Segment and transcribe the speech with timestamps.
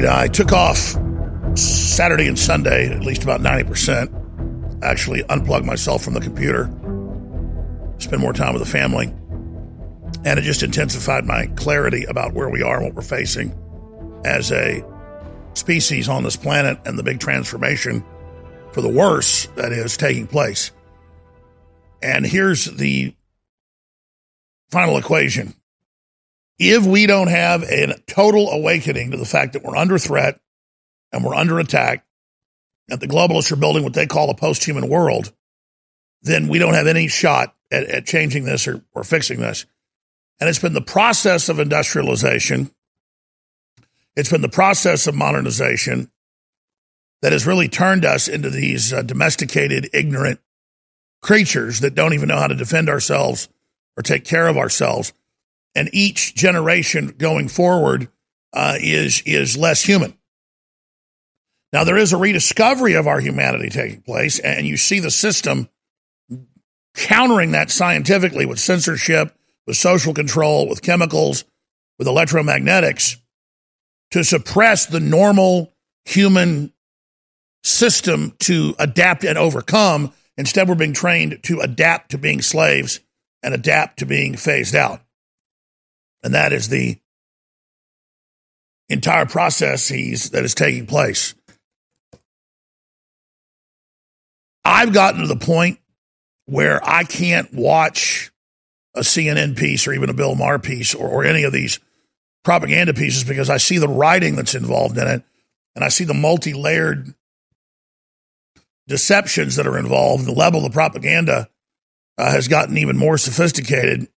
[0.00, 0.96] right, I took off
[1.54, 4.82] Saturday and Sunday, at least about 90%.
[4.82, 6.64] Actually, unplugged myself from the computer,
[7.98, 9.12] spend more time with the family.
[10.24, 13.54] And it just intensified my clarity about where we are and what we're facing
[14.24, 14.84] as a
[15.54, 18.04] species on this planet and the big transformation
[18.72, 20.70] for the worse that is taking place.
[22.02, 23.14] And here's the
[24.70, 25.54] final equation.
[26.64, 30.40] If we don't have a total awakening to the fact that we're under threat
[31.10, 32.04] and we're under attack,
[32.86, 35.32] that the globalists are building what they call a post human world,
[36.22, 39.66] then we don't have any shot at, at changing this or, or fixing this.
[40.38, 42.70] And it's been the process of industrialization,
[44.14, 46.12] it's been the process of modernization
[47.22, 50.38] that has really turned us into these uh, domesticated, ignorant
[51.22, 53.48] creatures that don't even know how to defend ourselves
[53.96, 55.12] or take care of ourselves.
[55.74, 58.08] And each generation going forward
[58.52, 60.16] uh, is is less human.
[61.72, 65.68] Now there is a rediscovery of our humanity taking place, and you see the system
[66.94, 69.34] countering that scientifically with censorship,
[69.66, 71.44] with social control, with chemicals,
[71.98, 73.16] with electromagnetics
[74.10, 75.72] to suppress the normal
[76.04, 76.72] human
[77.64, 80.12] system to adapt and overcome.
[80.36, 83.00] Instead, we're being trained to adapt to being slaves
[83.42, 85.01] and adapt to being phased out.
[86.22, 86.98] And that is the
[88.88, 91.34] entire process that is taking place.
[94.64, 95.78] I've gotten to the point
[96.46, 98.30] where I can't watch
[98.94, 101.80] a CNN piece or even a Bill Maher piece or, or any of these
[102.44, 105.22] propaganda pieces because I see the writing that's involved in it
[105.74, 107.14] and I see the multi layered
[108.88, 110.26] deceptions that are involved.
[110.26, 111.48] The level of propaganda
[112.18, 114.08] uh, has gotten even more sophisticated.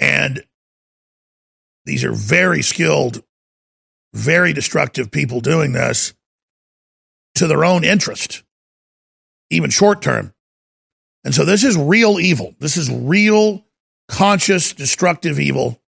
[0.00, 0.44] And
[1.84, 3.22] these are very skilled,
[4.14, 6.14] very destructive people doing this
[7.36, 8.42] to their own interest,
[9.50, 10.34] even short term.
[11.24, 12.54] And so this is real evil.
[12.58, 13.64] This is real,
[14.08, 15.80] conscious, destructive evil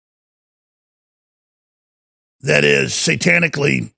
[2.41, 3.93] that is satanically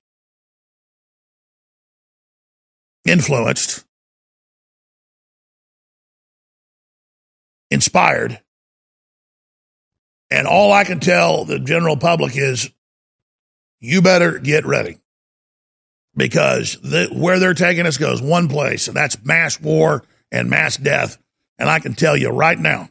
[3.05, 3.85] influenced,
[7.69, 8.41] inspired.
[10.29, 12.69] And all I can tell the general public is
[13.79, 14.97] you better get ready
[16.15, 20.75] because the, where they're taking us goes one place, and that's mass war and mass
[20.75, 21.17] death.
[21.57, 22.89] And I can tell you right now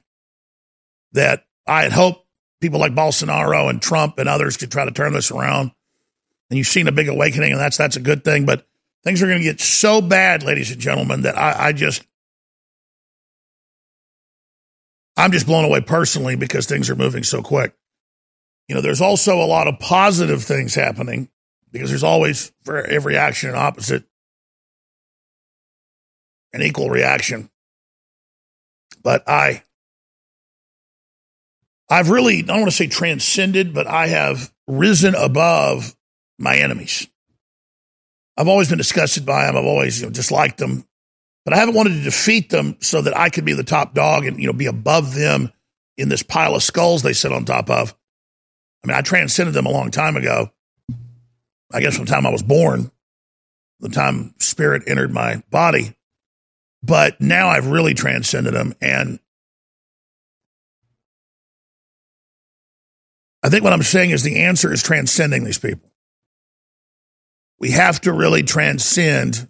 [1.13, 2.25] that I had hoped
[2.61, 5.73] people like Bolsonaro and Trump and others could try to turn this around.
[6.49, 8.47] And you've seen a big awakening, and that's that's a good thing.
[8.47, 8.67] But
[9.03, 12.07] things are going to get so bad, ladies and gentlemen, that I, I just
[15.17, 17.75] I'm just blown away personally because things are moving so quick.
[18.69, 21.29] You know, there's also a lot of positive things happening
[21.73, 24.05] because there's always for every action an opposite,
[26.53, 27.51] an equal reaction.
[29.03, 29.63] But I,
[31.89, 35.95] I've really, I don't want to say transcended, but I have risen above
[36.39, 37.07] my enemies.
[38.37, 39.57] I've always been disgusted by them.
[39.57, 40.87] I've always you know, disliked them,
[41.47, 44.27] but I haven't wanted to defeat them so that I could be the top dog
[44.27, 45.53] and you know be above them
[45.97, 47.95] in this pile of skulls they sit on top of.
[48.85, 50.51] I mean, I transcended them a long time ago,
[51.73, 52.91] I guess from the time I was born,
[53.79, 55.97] the time spirit entered my body.
[56.83, 58.75] But now I've really transcended them.
[58.81, 59.21] And
[63.45, 65.93] I think what I'm saying is the answer is transcending these people.
[67.61, 69.49] We have to really transcend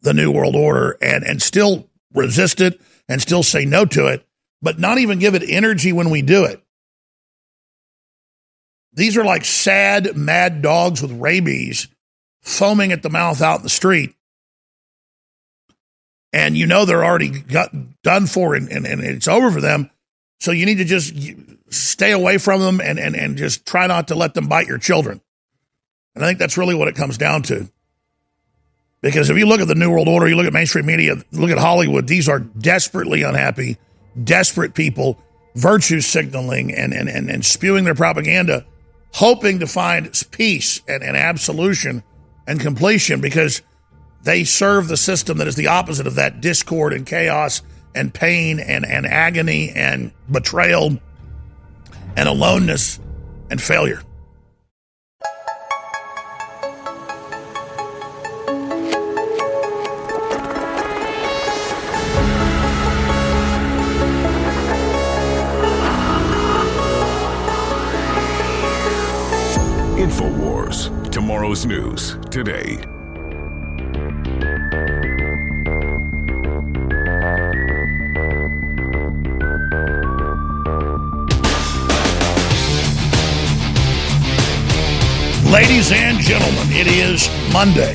[0.00, 4.26] the New World Order and, and still resist it and still say no to it,
[4.62, 6.62] but not even give it energy when we do it.
[8.92, 11.88] These are like sad, mad dogs with rabies
[12.42, 14.14] foaming at the mouth out in the street.
[16.32, 17.70] And you know they're already got
[18.02, 19.90] done for and, and, and it's over for them.
[20.40, 21.14] So you need to just
[21.70, 24.78] stay away from them and, and, and just try not to let them bite your
[24.78, 25.20] children.
[26.14, 27.70] And I think that's really what it comes down to.
[29.00, 31.50] Because if you look at the New World Order, you look at mainstream media, look
[31.50, 33.78] at Hollywood, these are desperately unhappy,
[34.24, 35.18] desperate people,
[35.54, 38.66] virtue signaling and, and, and, and spewing their propaganda
[39.14, 42.02] hoping to find peace and, and absolution
[42.46, 43.62] and completion because
[44.22, 47.62] they serve the system that is the opposite of that discord and chaos
[47.94, 50.98] and pain and, and agony and betrayal
[52.16, 53.00] and aloneness
[53.50, 54.02] and failure.
[71.18, 72.76] Tomorrow's news today.
[85.50, 87.94] Ladies and gentlemen, it is Monday,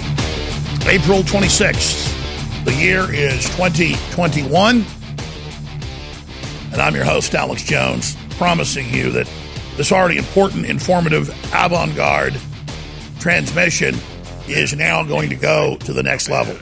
[0.85, 2.65] April 26th.
[2.65, 4.85] The year is 2021.
[6.73, 9.31] And I'm your host, Alex Jones, promising you that
[9.77, 12.37] this already important, informative, avant garde
[13.23, 13.95] transmission
[14.49, 16.57] is now going to go to the next level.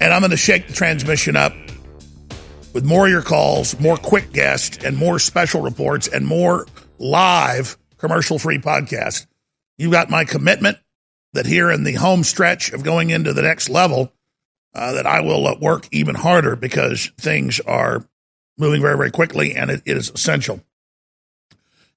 [0.00, 1.52] And I'm going to shake the transmission up
[2.72, 6.64] with more of your calls, more quick guests, and more special reports, and more
[7.00, 9.26] live commercial free podcast.
[9.78, 10.78] You got my commitment
[11.32, 14.12] that here in the home stretch of going into the next level,
[14.76, 18.06] uh, that I will uh, work even harder because things are
[18.56, 20.60] moving very, very quickly and it, it is essential.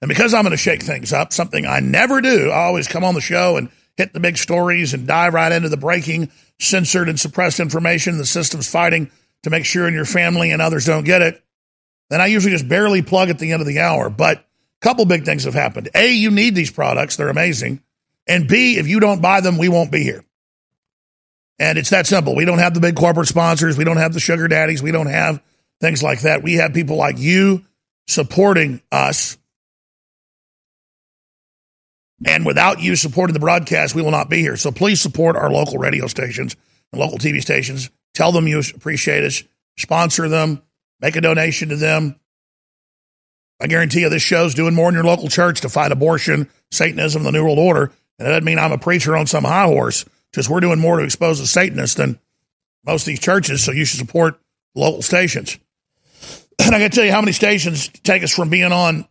[0.00, 3.04] And because I'm going to shake things up, something I never do, I always come
[3.04, 7.08] on the show and hit the big stories and dive right into the breaking, censored,
[7.08, 9.10] and suppressed information the system's fighting
[9.42, 11.42] to make sure in your family and others don't get it.
[12.08, 14.10] Then I usually just barely plug at the end of the hour.
[14.10, 14.44] But a
[14.80, 15.90] couple big things have happened.
[15.94, 17.82] A, you need these products, they're amazing.
[18.26, 20.24] And B, if you don't buy them, we won't be here.
[21.58, 22.34] And it's that simple.
[22.34, 25.08] We don't have the big corporate sponsors, we don't have the sugar daddies, we don't
[25.08, 25.42] have
[25.80, 26.42] things like that.
[26.42, 27.64] We have people like you
[28.06, 29.36] supporting us.
[32.26, 34.56] And without you supporting the broadcast, we will not be here.
[34.56, 36.54] So please support our local radio stations
[36.92, 37.90] and local TV stations.
[38.14, 39.42] Tell them you appreciate us,
[39.78, 40.62] sponsor them,
[41.00, 42.16] make a donation to them.
[43.60, 47.22] I guarantee you this show's doing more in your local church to fight abortion, Satanism,
[47.22, 47.92] the New World Order.
[48.18, 50.04] And that doesn't mean I'm a preacher on some high horse.
[50.32, 52.18] Just we're doing more to expose the Satanists than
[52.84, 53.64] most of these churches.
[53.64, 54.40] So you should support
[54.74, 55.58] local stations.
[56.62, 59.08] And I can tell you how many stations take us from being on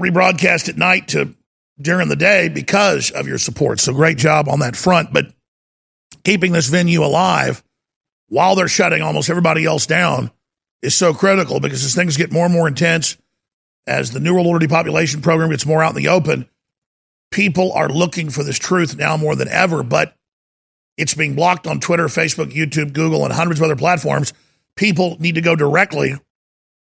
[0.00, 1.34] rebroadcast at night to
[1.80, 3.80] during the day because of your support.
[3.80, 5.12] So great job on that front.
[5.12, 5.26] But
[6.24, 7.62] keeping this venue alive
[8.28, 10.30] while they're shutting almost everybody else down
[10.80, 13.16] is so critical because as things get more and more intense,
[13.86, 16.48] as the New World Order depopulation program gets more out in the open,
[17.30, 19.82] people are looking for this truth now more than ever.
[19.82, 20.14] But
[20.96, 24.32] it's being blocked on Twitter, Facebook, YouTube, Google, and hundreds of other platforms.
[24.76, 26.14] People need to go directly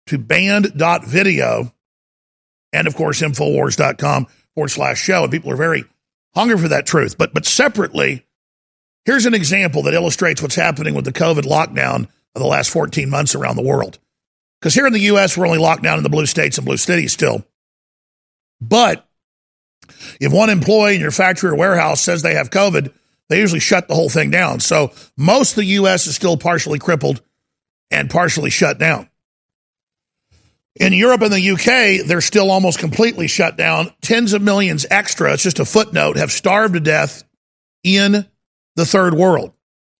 [0.06, 1.72] to banned.video
[2.74, 5.22] and, of course, Infowars.com forward slash show.
[5.22, 5.84] And people are very
[6.34, 7.16] hungry for that truth.
[7.16, 8.26] But, but separately,
[9.04, 13.08] here's an example that illustrates what's happening with the COVID lockdown of the last 14
[13.08, 13.98] months around the world.
[14.60, 16.76] Because here in the U.S., we're only locked down in the blue states and blue
[16.76, 17.46] cities still.
[18.60, 19.06] But
[20.20, 22.92] if one employee in your factory or warehouse says they have COVID,
[23.28, 24.60] they usually shut the whole thing down.
[24.60, 26.06] So most of the U.S.
[26.06, 27.22] is still partially crippled
[27.90, 29.08] and partially shut down.
[30.76, 33.92] In Europe and the UK, they're still almost completely shut down.
[34.02, 37.22] Tens of millions extra, it's just a footnote, have starved to death
[37.84, 38.26] in
[38.74, 39.52] the third world,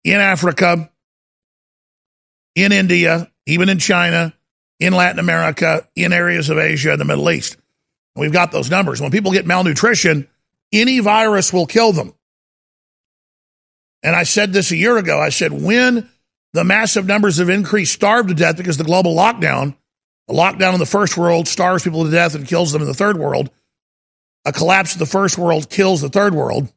[0.02, 0.90] in Africa,
[2.56, 4.34] in India, even in China,
[4.80, 7.56] in Latin America, in areas of Asia and the Middle East.
[8.16, 9.00] We've got those numbers.
[9.00, 10.28] When people get malnutrition,
[10.72, 12.14] any virus will kill them.
[14.02, 15.20] And I said this a year ago.
[15.20, 16.08] I said, when
[16.52, 19.76] the massive numbers of increased starved to death because the global lockdown,
[20.28, 22.94] the lockdown in the first world starves people to death and kills them in the
[22.94, 23.50] third world.
[24.44, 26.72] A collapse in the first world kills the third world.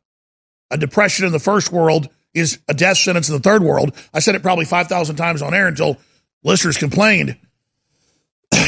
[0.72, 3.96] A depression in the first world is a death sentence in the third world.
[4.14, 5.98] I said it probably 5,000 times on air until
[6.44, 7.38] listeners complained.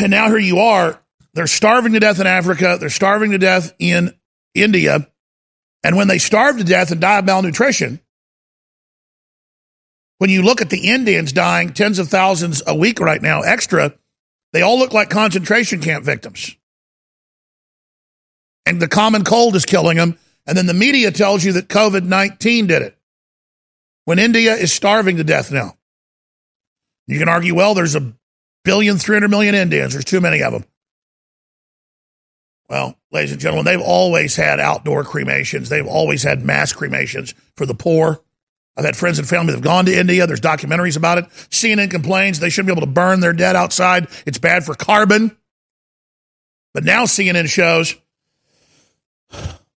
[0.01, 1.01] And now here you are.
[1.33, 2.77] They're starving to death in Africa.
[2.79, 4.13] They're starving to death in
[4.53, 5.07] India.
[5.83, 7.99] And when they starve to death and die of malnutrition,
[10.17, 13.93] when you look at the Indians dying tens of thousands a week right now, extra,
[14.53, 16.55] they all look like concentration camp victims.
[18.65, 20.17] And the common cold is killing them.
[20.45, 22.97] And then the media tells you that COVID 19 did it
[24.05, 25.77] when India is starving to death now.
[27.07, 28.13] You can argue, well, there's a
[28.63, 29.93] billion, 300 million Indians.
[29.93, 30.65] There's too many of them.
[32.69, 35.69] Well, ladies and gentlemen, they've always had outdoor cremations.
[35.69, 38.21] They've always had mass cremations for the poor.
[38.79, 40.25] I've had friends and family that have gone to India.
[40.25, 41.25] There's documentaries about it.
[41.49, 44.07] CNN complains they shouldn't be able to burn their dead outside.
[44.25, 45.35] It's bad for carbon.
[46.73, 47.97] But now CNN shows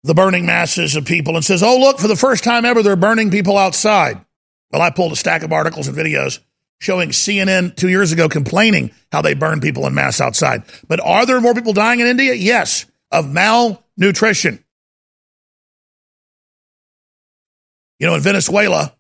[0.04, 2.94] the burning masses of people and says, oh, look, for the first time ever, they're
[2.94, 4.24] burning people outside.
[4.70, 6.38] Well, I pulled a stack of articles and videos
[6.78, 10.62] showing CNN two years ago complaining how they burn people in mass outside.
[10.86, 12.34] But are there more people dying in India?
[12.34, 14.64] Yes, of malnutrition.
[18.02, 18.92] You know, in Venezuela,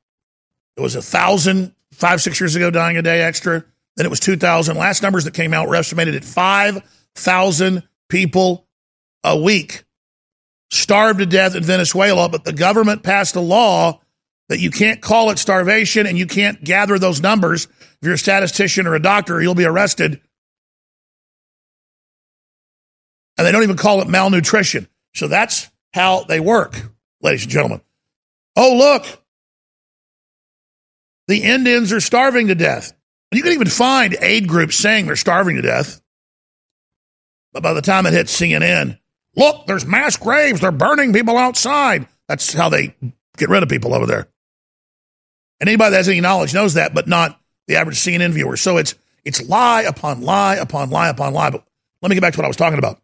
[0.76, 3.64] it was a thousand five, six years ago dying a day extra.
[3.96, 4.76] Then it was 2,000.
[4.76, 8.64] Last numbers that came out were estimated at 5,000 people
[9.24, 9.82] a week
[10.70, 14.00] starved to death in Venezuela, but the government passed a law
[14.48, 17.64] that you can't call it starvation and you can't gather those numbers.
[17.64, 20.20] If you're a statistician or a doctor, you'll be arrested.
[23.36, 24.86] And they don't even call it malnutrition.
[25.12, 26.80] So that's how they work,
[27.20, 27.80] ladies and gentlemen.
[28.56, 29.22] Oh, look,
[31.28, 32.92] the Indians are starving to death.
[33.30, 36.00] You can even find aid groups saying they're starving to death.
[37.52, 38.98] But by the time it hits CNN,
[39.36, 40.60] look, there's mass graves.
[40.60, 42.06] They're burning people outside.
[42.28, 42.94] That's how they
[43.36, 44.28] get rid of people over there.
[45.60, 48.56] And anybody that has any knowledge knows that, but not the average CNN viewer.
[48.56, 48.94] So it's
[49.24, 51.50] it's lie upon lie upon lie upon lie.
[51.50, 51.64] But
[52.00, 53.00] let me get back to what I was talking about.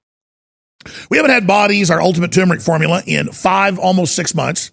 [1.11, 4.73] We haven't had Bodease, our ultimate turmeric formula, in five, almost six months.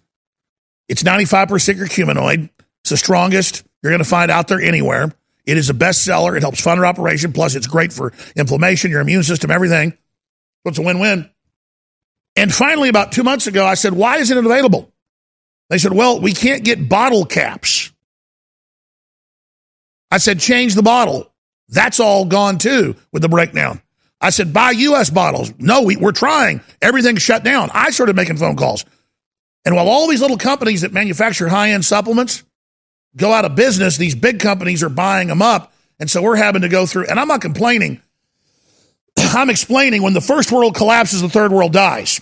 [0.87, 2.49] It's 95% curcuminoid.
[2.81, 5.11] It's the strongest you're going to find out there anywhere.
[5.45, 6.35] It is a bestseller.
[6.35, 7.33] It helps fund your operation.
[7.33, 9.91] Plus, it's great for inflammation, your immune system, everything.
[9.91, 11.29] So it's a win win.
[12.35, 14.91] And finally, about two months ago, I said, Why isn't it available?
[15.69, 17.91] They said, Well, we can't get bottle caps.
[20.11, 21.31] I said, Change the bottle.
[21.69, 23.81] That's all gone too with the breakdown.
[24.19, 25.09] I said, Buy U.S.
[25.09, 25.53] bottles.
[25.59, 26.61] No, we, we're trying.
[26.81, 27.69] Everything's shut down.
[27.73, 28.85] I started making phone calls.
[29.65, 32.43] And while all these little companies that manufacture high end supplements,
[33.17, 35.73] go out of business, these big companies are buying them up.
[35.99, 38.01] And so we're having to go through, and I'm not complaining.
[39.17, 42.21] I'm explaining when the first world collapses, the third world dies.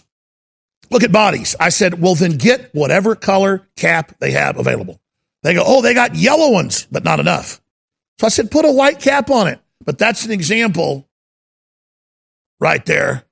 [0.89, 1.55] Look at Bodease.
[1.59, 5.01] I said, well, then get whatever color cap they have available.
[5.41, 7.59] They go, oh, they got yellow ones, but not enough.
[8.19, 9.59] So I said, put a white cap on it.
[9.83, 11.09] But that's an example
[12.59, 13.25] right there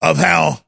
[0.00, 0.60] of how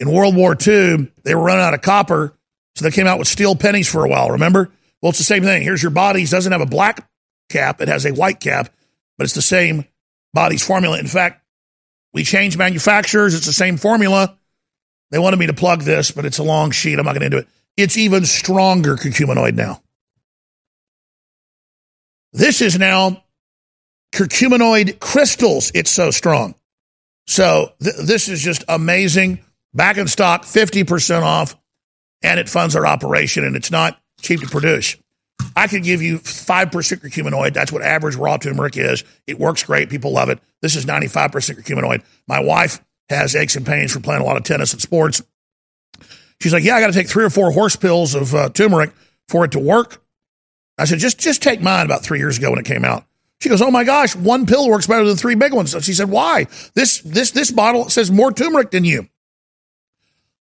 [0.00, 2.34] in World War II they were running out of copper
[2.74, 4.70] so they came out with steel pennies for a while, remember?
[5.02, 5.62] Well, it's the same thing.
[5.62, 6.30] Here's your Bodease.
[6.30, 7.08] Doesn't have a black
[7.48, 8.72] cap, it has a white cap,
[9.18, 9.84] but it's the same
[10.32, 10.98] body's formula.
[10.98, 11.44] In fact,
[12.12, 13.34] we changed manufacturers.
[13.34, 14.36] It's the same formula.
[15.10, 16.98] They wanted me to plug this, but it's a long sheet.
[16.98, 17.48] I'm not going to do it.
[17.76, 19.82] It's even stronger curcuminoid now.
[22.32, 23.24] This is now
[24.12, 25.72] curcuminoid crystals.
[25.74, 26.54] It's so strong.
[27.26, 29.40] So th- this is just amazing.
[29.72, 31.56] Back in stock, 50% off
[32.22, 34.96] and it funds our operation and it's not cheap to produce.
[35.56, 37.54] I could give you 5% curcuminoid.
[37.54, 39.04] That's what average raw turmeric is.
[39.26, 39.88] It works great.
[39.88, 40.38] People love it.
[40.60, 42.02] This is 95% curcuminoid.
[42.26, 45.22] My wife has aches and pains from playing a lot of tennis and sports.
[46.40, 48.92] She's like, yeah, I got to take three or four horse pills of uh, turmeric
[49.28, 50.02] for it to work.
[50.78, 53.04] I said, just, just take mine about three years ago when it came out.
[53.40, 55.74] She goes, oh my gosh, one pill works better than three big ones.
[55.82, 56.46] She said, why?
[56.74, 59.08] This, this, this bottle says more turmeric than you.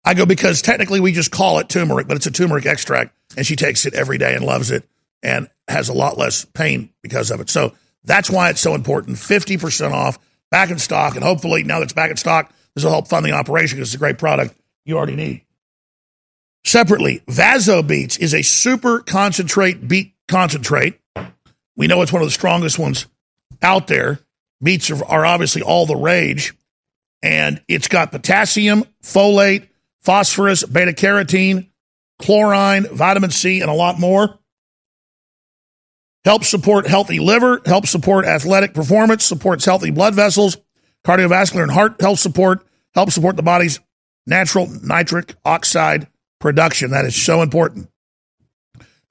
[0.04, 3.16] I go, because technically we just call it turmeric, but it's a turmeric extract.
[3.36, 4.84] And she takes it every day and loves it
[5.22, 7.48] and has a lot less pain because of it.
[7.48, 7.72] So
[8.04, 9.16] that's why it's so important.
[9.16, 10.18] 50% off,
[10.50, 11.14] back in stock.
[11.14, 13.88] And hopefully, now that it's back in stock, this will help fund the operation because
[13.88, 15.42] it's a great product you already need.
[16.64, 20.98] Separately, Vaso Beats is a super concentrate beet concentrate.
[21.76, 23.06] We know it's one of the strongest ones
[23.62, 24.20] out there.
[24.62, 26.54] Beets are, are obviously all the rage.
[27.22, 29.68] And it's got potassium, folate,
[30.02, 31.70] phosphorus, beta carotene,
[32.20, 34.38] chlorine, vitamin C, and a lot more.
[36.24, 40.56] Helps support healthy liver, helps support athletic performance, supports healthy blood vessels,
[41.04, 43.80] cardiovascular and heart health support, helps support the body's
[44.26, 46.06] natural nitric oxide
[46.38, 46.92] production.
[46.92, 47.88] That is so important.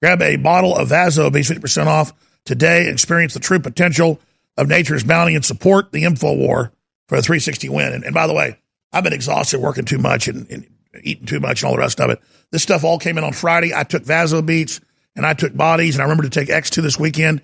[0.01, 2.13] Grab a bottle of Vaso, be 50% off
[2.45, 2.89] today.
[2.89, 4.19] Experience the true potential
[4.57, 6.71] of nature's bounty and support the info war
[7.07, 7.93] for a 360 win.
[7.93, 8.57] And, and by the way,
[8.91, 10.67] I've been exhausted working too much and, and
[11.03, 12.21] eating too much and all the rest of it.
[12.51, 13.73] This stuff all came in on Friday.
[13.73, 14.81] I took Vaso Beats
[15.15, 17.41] and I took Bodease and I remember to take X2 this weekend.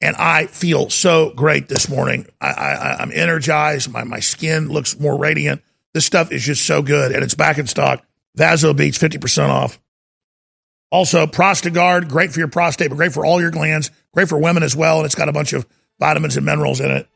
[0.00, 2.26] And I feel so great this morning.
[2.40, 3.90] I, I, I'm energized.
[3.90, 5.62] My, my skin looks more radiant.
[5.94, 8.04] This stuff is just so good and it's back in stock.
[8.34, 9.78] Vaso Beats, 50% off.
[10.90, 14.62] Also, Prostagard, great for your prostate, but great for all your glands, great for women
[14.62, 14.98] as well.
[14.98, 15.66] And it's got a bunch of
[15.98, 17.08] vitamins and minerals in it.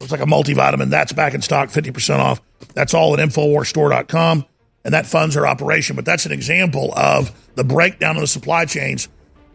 [0.00, 0.90] Looks like a multivitamin.
[0.90, 2.40] That's back in stock, 50% off.
[2.74, 4.44] That's all at InfoWarsStore.com
[4.88, 5.96] and that funds our operation.
[5.96, 9.06] But that's an example of the breakdown of the supply chains.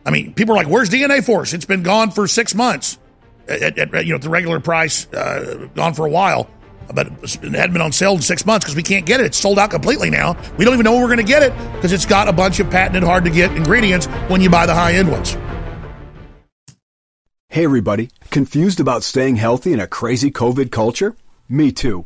[0.06, 1.54] I mean, people are like, "Where's DNA Force?
[1.54, 3.00] It's been gone for six months
[3.48, 6.48] at, at, you know the regular price, uh, gone for a while."
[6.94, 9.26] But it hadn't been on sale in six months because we can't get it.
[9.26, 10.38] It's sold out completely now.
[10.56, 12.60] We don't even know when we're going to get it because it's got a bunch
[12.60, 15.36] of patented, hard to get ingredients when you buy the high end ones.
[17.48, 18.12] Hey, everybody.
[18.30, 21.16] Confused about staying healthy in a crazy COVID culture?
[21.50, 22.06] Me too.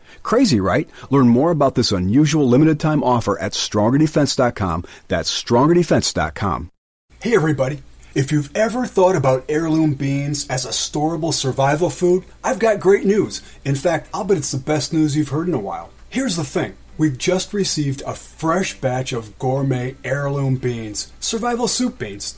[0.23, 0.89] Crazy, right?
[1.09, 4.83] Learn more about this unusual limited time offer at strongerdefense.com.
[5.07, 6.71] That's strongerdefense.com.
[7.21, 7.83] Hey everybody.
[8.13, 13.05] If you've ever thought about heirloom beans as a storable survival food, I've got great
[13.05, 13.41] news.
[13.63, 15.91] In fact, I'll bet it's the best news you've heard in a while.
[16.09, 16.75] Here's the thing.
[16.97, 22.37] We've just received a fresh batch of gourmet heirloom beans, survival soup beans.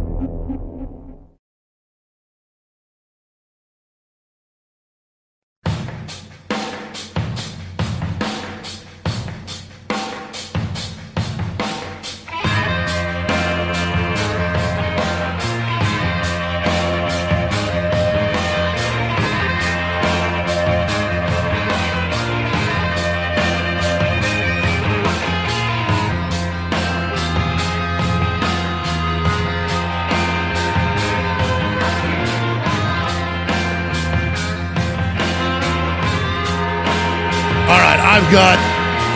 [38.31, 38.57] Got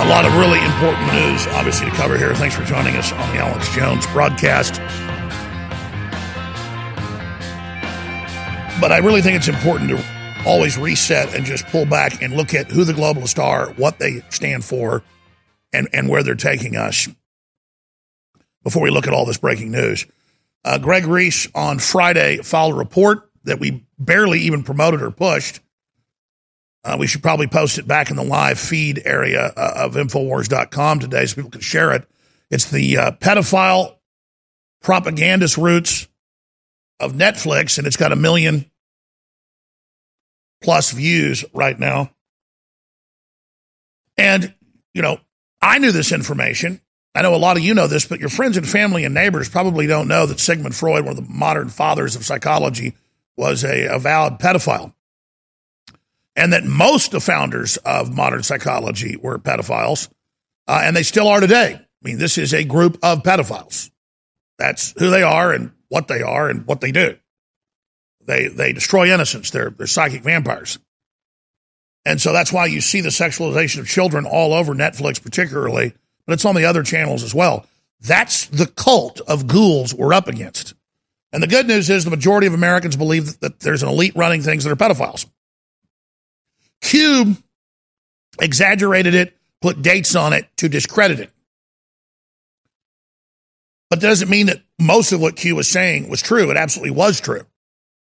[0.05, 2.35] a lot of really important news, obviously, to cover here.
[2.35, 4.73] Thanks for joining us on the Alex Jones broadcast.
[8.81, 10.05] But I really think it's important to
[10.45, 14.21] always reset and just pull back and look at who the globalists are, what they
[14.31, 15.01] stand for,
[15.71, 17.07] and, and where they're taking us
[18.65, 20.05] before we look at all this breaking news.
[20.65, 25.61] Uh, Greg Reese on Friday filed a report that we barely even promoted or pushed
[26.85, 30.99] uh, we should probably post it back in the live feed area uh, of Infowars.com
[30.99, 32.07] today so people can share it.
[32.51, 33.95] It's the uh, pedophile
[34.83, 36.07] propagandist roots
[36.99, 38.69] of Netflix, and it's got a million
[40.61, 42.11] plus views right now.
[44.15, 44.53] And,
[44.93, 45.19] you know,
[45.61, 46.81] I knew this information.
[47.15, 49.49] I know a lot of you know this, but your friends and family and neighbors
[49.49, 52.93] probably don't know that Sigmund Freud, one of the modern fathers of psychology,
[53.35, 54.94] was a avowed pedophile
[56.35, 60.09] and that most of the founders of modern psychology were pedophiles,
[60.67, 61.75] uh, and they still are today.
[61.75, 63.89] I mean, this is a group of pedophiles.
[64.57, 67.17] That's who they are and what they are and what they do.
[68.25, 69.51] They they destroy innocence.
[69.51, 70.79] They're they're psychic vampires.
[72.05, 75.93] And so that's why you see the sexualization of children all over Netflix, particularly,
[76.25, 77.65] but it's on the other channels as well.
[77.99, 80.75] That's the cult of ghouls we're up against.
[81.33, 84.41] And the good news is the majority of Americans believe that there's an elite running
[84.41, 85.25] things that are pedophiles.
[86.85, 87.35] Q
[88.39, 91.31] exaggerated it, put dates on it to discredit it.
[93.89, 96.51] But that doesn't mean that most of what Q was saying was true.
[96.51, 97.41] It absolutely was true.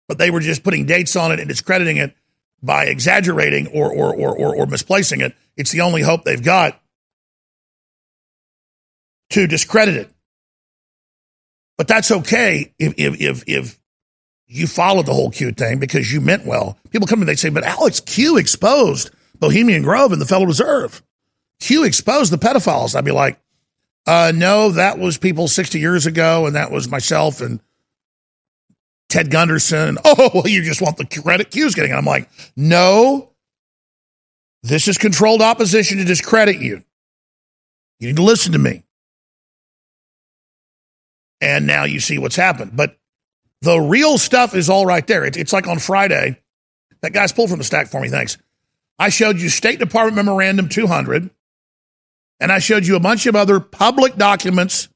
[0.06, 2.14] But they were just putting dates on it and discrediting it
[2.62, 5.34] by exaggerating or, or, or, or, or misplacing it.
[5.56, 6.78] It's the only hope they've got
[9.30, 10.10] to discredit it.
[11.78, 13.78] But that's okay if, if, if, if
[14.48, 16.78] you followed the whole Q thing because you meant well.
[16.90, 21.02] People come and they say, but Alex Q exposed Bohemian Grove and the Federal Reserve.
[21.60, 22.96] Q exposed the pedophiles.
[22.96, 23.38] I'd be like,
[24.06, 27.60] uh, no, that was people 60 years ago, and that was myself and
[29.08, 29.98] Ted Gunderson.
[30.04, 31.92] Oh, well, you just want the credit Q's getting.
[31.92, 33.30] I'm like, no,
[34.62, 36.82] this is controlled opposition to discredit you.
[38.00, 38.84] You need to listen to me.
[41.40, 42.72] And now you see what's happened.
[42.74, 42.97] But
[43.62, 45.24] the real stuff is all right there.
[45.24, 46.40] It, it's like on Friday.
[47.00, 48.08] That guy's pulled from the stack for me.
[48.08, 48.38] Thanks.
[48.98, 51.30] I showed you State Department Memorandum 200,
[52.40, 54.88] and I showed you a bunch of other public documents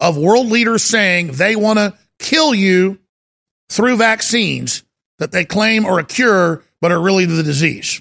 [0.00, 2.98] of world leaders saying they want to kill you
[3.68, 4.84] through vaccines
[5.18, 8.00] that they claim are a cure but are really the disease.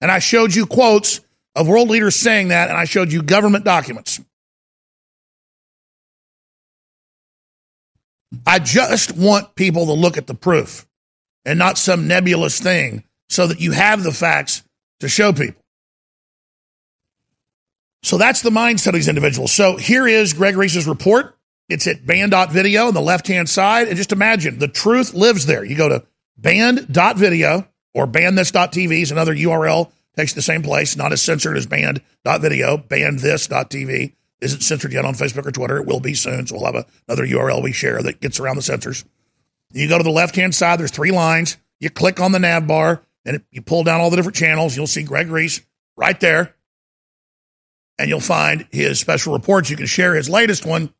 [0.00, 1.20] And I showed you quotes
[1.54, 4.20] of world leaders saying that, and I showed you government documents.
[8.46, 10.86] I just want people to look at the proof
[11.44, 14.62] and not some nebulous thing so that you have the facts
[15.00, 15.62] to show people.
[18.02, 19.52] So that's the mindset of these individuals.
[19.52, 21.36] So here is Greg Reese's report.
[21.68, 23.88] It's at banned.video on the left hand side.
[23.88, 25.64] And just imagine the truth lives there.
[25.64, 26.04] You go to
[26.36, 32.78] banned.video or bandthis.tv is another URL, takes the same place, not as censored as banned.video,
[32.78, 34.14] bandthis.tv.
[34.42, 35.76] Isn't censored yet on Facebook or Twitter.
[35.76, 36.48] It will be soon.
[36.48, 39.04] So we'll have a, another URL we share that gets around the censors.
[39.72, 41.58] You go to the left hand side, there's three lines.
[41.78, 44.76] You click on the nav bar and it, you pull down all the different channels.
[44.76, 45.60] You'll see Greg Reese
[45.96, 46.56] right there.
[47.98, 49.70] And you'll find his special reports.
[49.70, 50.92] You can share his latest one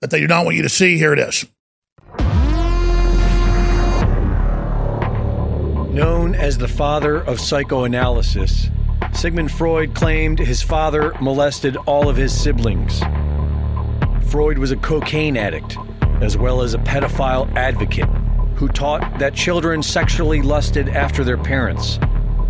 [0.00, 0.98] that they do not want you to see.
[0.98, 1.46] Here it is.
[5.94, 8.68] Known as the father of psychoanalysis,
[9.14, 13.00] Sigmund Freud claimed his father molested all of his siblings.
[14.26, 15.78] Freud was a cocaine addict,
[16.20, 18.08] as well as a pedophile advocate
[18.56, 21.98] who taught that children sexually lusted after their parents,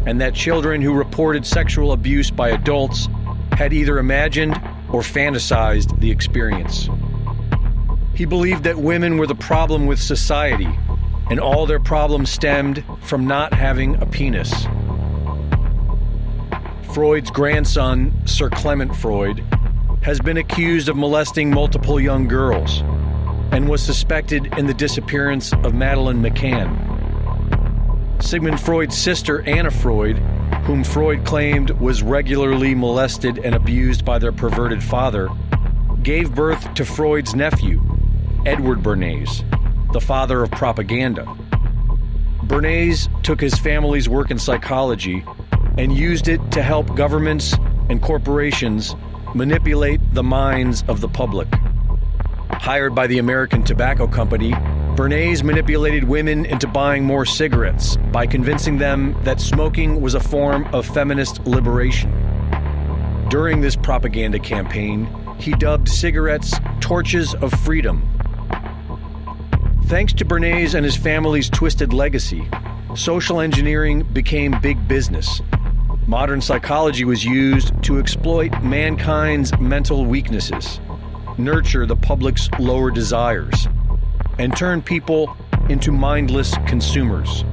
[0.06, 3.08] and that children who reported sexual abuse by adults
[3.52, 4.54] had either imagined
[4.90, 6.88] or fantasized the experience.
[8.14, 10.78] He believed that women were the problem with society,
[11.30, 14.66] and all their problems stemmed from not having a penis.
[16.94, 19.40] Freud's grandson, Sir Clement Freud,
[20.02, 22.82] has been accused of molesting multiple young girls
[23.50, 26.72] and was suspected in the disappearance of Madeleine McCann.
[28.22, 30.18] Sigmund Freud's sister, Anna Freud,
[30.66, 35.28] whom Freud claimed was regularly molested and abused by their perverted father,
[36.04, 37.82] gave birth to Freud's nephew,
[38.46, 39.42] Edward Bernays,
[39.92, 41.24] the father of propaganda.
[42.44, 45.24] Bernays took his family's work in psychology
[45.76, 47.54] and used it to help governments
[47.88, 48.94] and corporations
[49.34, 51.48] manipulate the minds of the public.
[52.50, 54.52] Hired by the American Tobacco Company,
[54.96, 60.66] Bernays manipulated women into buying more cigarettes by convincing them that smoking was a form
[60.72, 62.10] of feminist liberation.
[63.28, 65.08] During this propaganda campaign,
[65.38, 68.08] he dubbed cigarettes torches of freedom
[69.86, 72.48] Thanks to Bernays and his family's twisted legacy,
[72.96, 75.42] social engineering became big business.
[76.06, 80.80] Modern psychology was used to exploit mankind's mental weaknesses,
[81.38, 83.68] nurture the public's lower desires,
[84.38, 85.36] and turn people
[85.68, 87.44] into mindless consumers.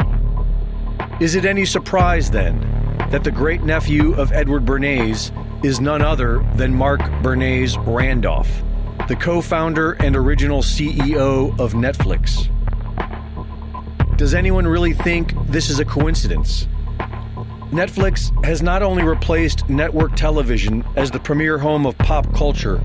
[1.19, 2.59] Is it any surprise, then,
[3.11, 5.31] that the great nephew of Edward Bernays
[5.63, 8.63] is none other than Mark Bernays Randolph?
[9.07, 12.47] the co founder and original CEO of Netflix.
[14.17, 16.67] Does anyone really think this is a coincidence?
[17.71, 22.81] Netflix has not only replaced network television as the premier home of pop culture,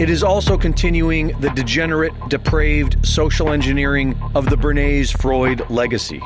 [0.00, 6.20] it is also continuing the degenerate, depraved social engineering of the Bernays Freud legacy.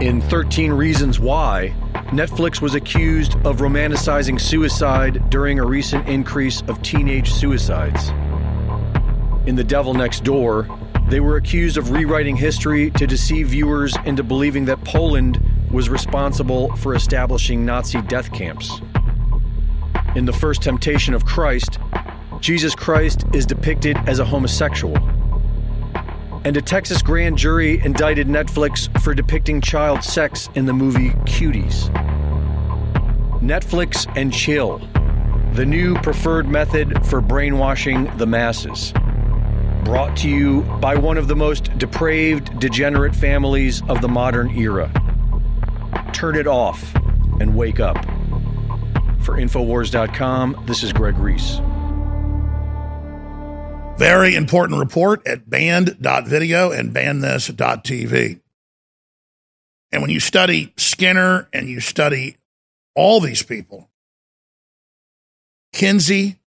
[0.00, 1.72] In 13 Reasons Why,
[2.10, 8.08] Netflix was accused of romanticizing suicide during a recent increase of teenage suicides.
[9.46, 10.68] In The Devil Next Door,
[11.10, 16.74] they were accused of rewriting history to deceive viewers into believing that Poland was responsible
[16.76, 18.80] for establishing Nazi death camps.
[20.14, 21.78] In The First Temptation of Christ,
[22.40, 24.96] Jesus Christ is depicted as a homosexual
[26.46, 31.90] and a Texas grand jury indicted Netflix for depicting child sex in the movie Cuties.
[33.40, 34.78] Netflix and chill,
[35.54, 38.92] the new preferred method for brainwashing the masses.
[39.82, 44.88] Brought to you by one of the most depraved, degenerate families of the modern era.
[46.16, 46.94] Turn it off
[47.40, 48.02] and wake up.
[49.20, 51.60] For Infowars.com, this is Greg Reese.
[53.98, 58.40] Very important report at banned.video and bandthis.tv.
[59.92, 62.38] And when you study Skinner and you study
[62.94, 63.90] all these people,
[65.74, 66.40] Kinsey,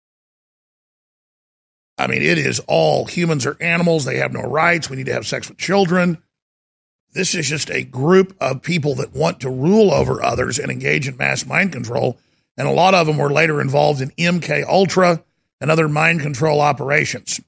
[1.97, 4.05] I mean, it is all humans are animals.
[4.05, 4.89] They have no rights.
[4.89, 6.23] We need to have sex with children.
[7.17, 11.07] This is just a group of people that want to rule over others and engage
[11.07, 12.19] in mass mind control.
[12.55, 15.23] And a lot of them were later involved in MK Ultra
[15.59, 17.41] and other mind control operations.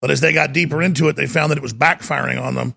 [0.00, 2.76] But as they got deeper into it, they found that it was backfiring on them.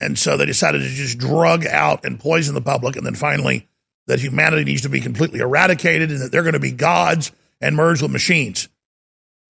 [0.00, 2.96] And so they decided to just drug out and poison the public.
[2.96, 3.68] And then finally,
[4.08, 7.76] that humanity needs to be completely eradicated and that they're going to be gods and
[7.76, 8.68] merge with machines.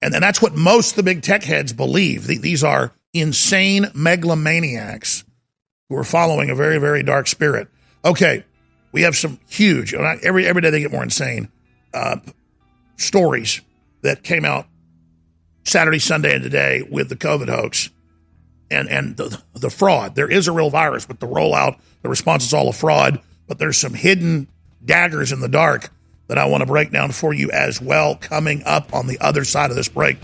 [0.03, 2.27] And then that's what most of the big tech heads believe.
[2.27, 5.25] These are insane megalomaniacs
[5.89, 7.69] who are following a very, very dark spirit.
[8.05, 8.45] Okay,
[8.93, 11.49] we have some huge, every, every day they get more insane
[11.95, 12.17] uh,
[12.97, 13.61] stories
[14.03, 14.67] that came out
[15.65, 17.89] Saturday, Sunday, and today with the COVID hoax
[18.71, 20.15] and, and the, the fraud.
[20.15, 23.21] There is a real virus, but the rollout, the response is all a fraud.
[23.47, 24.49] But there's some hidden
[24.85, 25.91] daggers in the dark
[26.29, 29.45] that I want to break down for you as well coming up on the other
[29.45, 30.19] side of this break.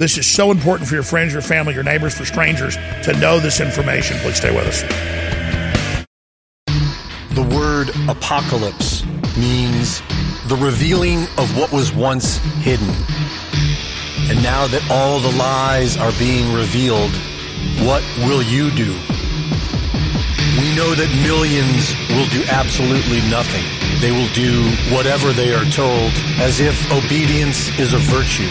[0.00, 3.38] This is so important for your friends, your family, your neighbors, for strangers to know
[3.38, 4.16] this information.
[4.20, 4.80] Please stay with us.
[7.34, 9.04] The word apocalypse
[9.36, 10.00] means
[10.46, 12.88] the revealing of what was once hidden.
[14.30, 17.12] And now that all the lies are being revealed,
[17.84, 18.96] what will you do?
[20.56, 23.66] We know that millions will do absolutely nothing.
[24.00, 24.64] They will do
[24.96, 28.48] whatever they are told as if obedience is a virtue.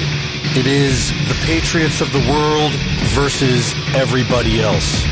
[0.56, 2.74] It is the patriots of the world
[3.14, 5.06] versus everybody else.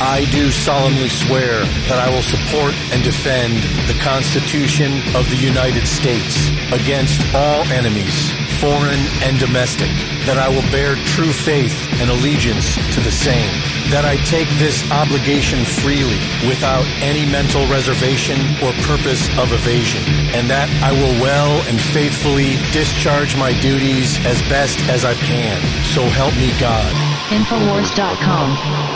[0.00, 5.86] I do solemnly swear that I will support and defend the Constitution of the United
[5.86, 9.92] States against all enemies, foreign and domestic,
[10.24, 14.88] that I will bear true faith and allegiance to the same that I take this
[14.90, 20.02] obligation freely without any mental reservation or purpose of evasion,
[20.34, 25.60] and that I will well and faithfully discharge my duties as best as I can.
[25.94, 26.90] So help me God.
[27.30, 28.54] Infowars.com.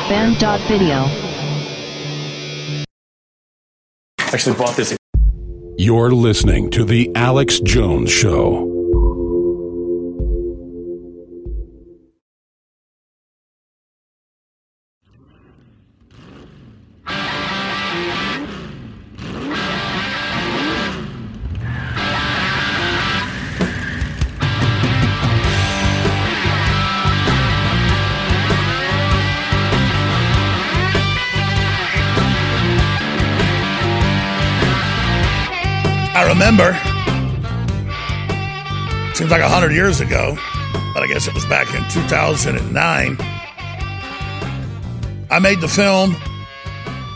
[0.08, 1.06] Banned.video.
[4.18, 4.96] Actually bought this.
[5.76, 8.73] You're listening to The Alex Jones Show.
[36.34, 36.72] Remember,
[39.14, 40.36] seems like 100 years ago,
[40.92, 43.16] but I guess it was back in 2009.
[45.30, 46.10] I made the film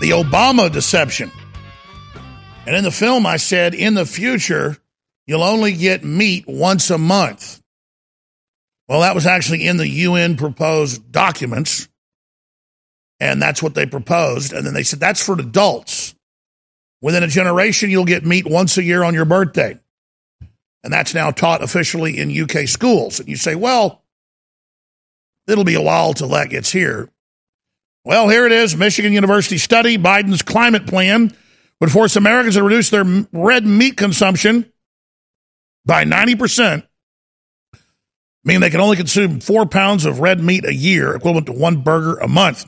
[0.00, 1.32] The Obama Deception.
[2.64, 4.76] And in the film, I said, in the future,
[5.26, 7.60] you'll only get meat once a month.
[8.86, 11.88] Well, that was actually in the UN proposed documents.
[13.18, 14.52] And that's what they proposed.
[14.52, 16.07] And then they said, that's for adults.
[17.00, 19.78] Within a generation, you'll get meat once a year on your birthday.
[20.82, 23.20] And that's now taught officially in UK schools.
[23.20, 24.04] And you say, well,
[25.46, 27.08] it'll be a while till that gets here.
[28.04, 31.36] Well, here it is Michigan University study Biden's climate plan
[31.80, 34.72] would force Americans to reduce their red meat consumption
[35.84, 36.86] by 90%,
[38.44, 41.82] meaning they can only consume four pounds of red meat a year, equivalent to one
[41.82, 42.64] burger a month.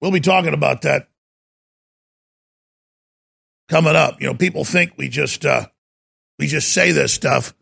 [0.00, 1.09] We'll be talking about that
[3.70, 4.20] coming up.
[4.20, 5.66] You know, people think we just uh,
[6.38, 7.54] we just say this stuff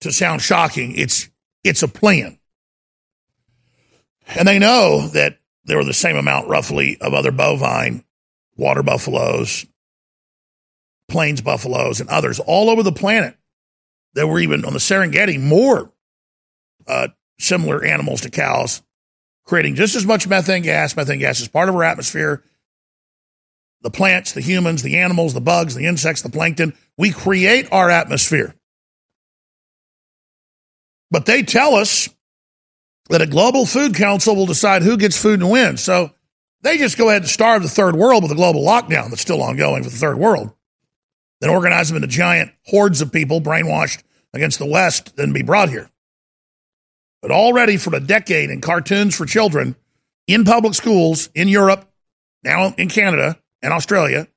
[0.00, 0.96] to sound shocking.
[0.96, 1.30] It's
[1.62, 2.38] it's a plan,
[4.26, 8.04] and they know that there were the same amount, roughly, of other bovine
[8.56, 9.66] water buffaloes,
[11.08, 13.36] plains buffaloes, and others all over the planet.
[14.14, 15.92] There were even on the Serengeti more
[16.86, 18.82] uh, similar animals to cows,
[19.44, 20.96] creating just as much methane gas.
[20.96, 22.42] Methane gas is part of our atmosphere
[23.82, 26.74] the plants, the humans, the animals, the bugs, the insects, the plankton.
[26.96, 28.54] We create our atmosphere.
[31.10, 32.08] But they tell us
[33.08, 35.76] that a global food council will decide who gets food and when.
[35.76, 36.10] So
[36.62, 39.42] they just go ahead and starve the third world with a global lockdown that's still
[39.42, 40.52] ongoing for the third world.
[41.40, 45.68] Then organize them into giant hordes of people brainwashed against the West, then be brought
[45.68, 45.90] here.
[47.22, 49.76] But already for a decade in cartoons for children
[50.26, 51.88] in public schools in Europe,
[52.42, 54.28] now in Canada, and Australia,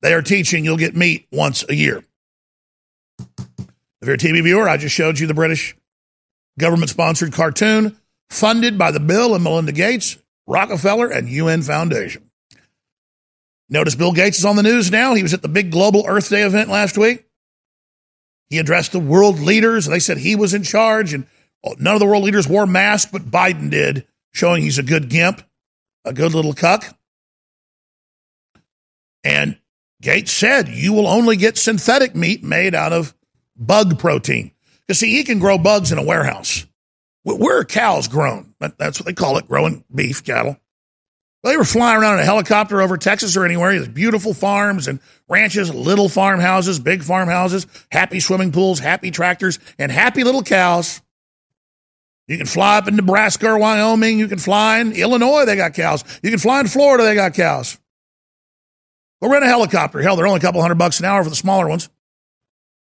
[0.00, 2.02] they are teaching you'll get meat once a year.
[3.18, 5.76] If you're a TV viewer, I just showed you the British
[6.58, 7.98] government sponsored cartoon
[8.30, 12.30] funded by the Bill and Melinda Gates, Rockefeller, and UN Foundation.
[13.68, 15.12] Notice Bill Gates is on the news now.
[15.12, 17.26] He was at the big global Earth Day event last week.
[18.48, 19.86] He addressed the world leaders.
[19.86, 21.26] And they said he was in charge, and
[21.78, 25.42] none of the world leaders wore masks, but Biden did, showing he's a good gimp,
[26.06, 26.96] a good little cuck.
[29.24, 29.58] And
[30.00, 33.14] Gates said you will only get synthetic meat made out of
[33.56, 34.52] bug protein.
[34.80, 36.66] Because, see, he can grow bugs in a warehouse.
[37.22, 38.54] Where are cows grown?
[38.60, 40.58] That's what they call it, growing beef cattle.
[41.42, 43.72] They were flying around in a helicopter over Texas or anywhere.
[43.72, 49.92] There's beautiful farms and ranches, little farmhouses, big farmhouses, happy swimming pools, happy tractors, and
[49.92, 51.02] happy little cows.
[52.28, 54.18] You can fly up in Nebraska or Wyoming.
[54.18, 56.02] You can fly in Illinois, they got cows.
[56.22, 57.78] You can fly in Florida, they got cows.
[59.28, 60.00] Rent a helicopter.
[60.00, 61.88] Hell, they're only a couple hundred bucks an hour for the smaller ones.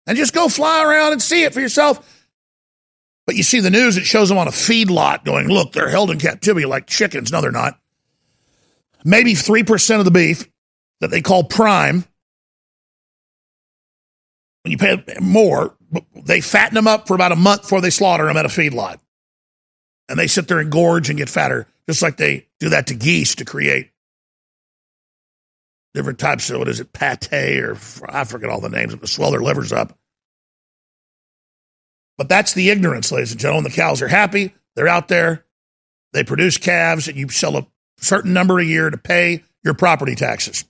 [0.06, 2.26] And just go fly around and see it for yourself.
[3.26, 5.88] But you see the news, it shows them on a feed lot going, look, they're
[5.88, 7.30] held in captivity like chickens.
[7.30, 7.78] No, they're not
[9.04, 10.48] maybe 3% of the beef
[11.00, 12.04] that they call prime.
[14.62, 15.76] When you pay more,
[16.14, 18.98] they fatten them up for about a month before they slaughter them at a feedlot.
[20.08, 22.94] And they sit there and gorge and get fatter, just like they do that to
[22.94, 23.91] geese to create
[25.94, 27.76] different types of, what is it, pate or
[28.08, 29.98] I forget all the names, to swell their livers up.
[32.18, 33.64] But that's the ignorance, ladies and gentlemen.
[33.64, 34.54] The cows are happy.
[34.76, 35.44] They're out there.
[36.12, 37.66] They produce calves, and you sell a
[37.98, 40.64] certain number a year to pay your property taxes.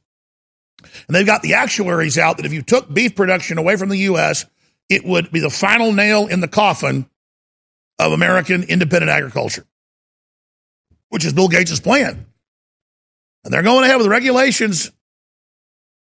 [1.06, 3.98] And they've got the actuaries out that if you took beef production away from the
[3.98, 4.46] U.S.,
[4.88, 7.08] it would be the final nail in the coffin
[7.98, 9.64] of American independent agriculture,
[11.08, 12.26] which is Bill Gates' plan.
[13.44, 14.90] And they're going ahead with regulations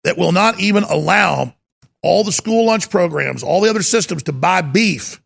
[0.04, 1.54] that will not even allow
[2.02, 5.20] all the school lunch programs, all the other systems to buy beef.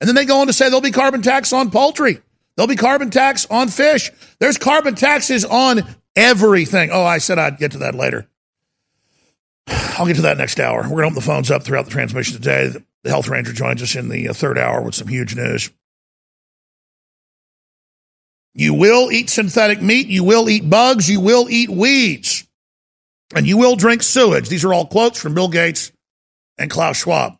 [0.00, 2.20] And then they go on to say there'll be carbon tax on poultry.
[2.56, 4.10] There'll be carbon tax on fish.
[4.38, 5.82] There's carbon taxes on
[6.14, 6.90] everything.
[6.92, 8.28] Oh, I said I'd get to that later.
[9.68, 10.82] I'll get to that next hour.
[10.82, 12.72] We're going to open the phones up throughout the transmission today.
[13.04, 15.70] The health ranger joins us in the uh, third hour with some huge news.
[18.54, 20.08] You will eat synthetic meat.
[20.08, 21.08] You will eat bugs.
[21.08, 22.47] You will eat weeds.
[23.34, 24.48] And you will drink sewage.
[24.48, 25.92] These are all quotes from Bill Gates
[26.56, 27.34] and Klaus Schwab.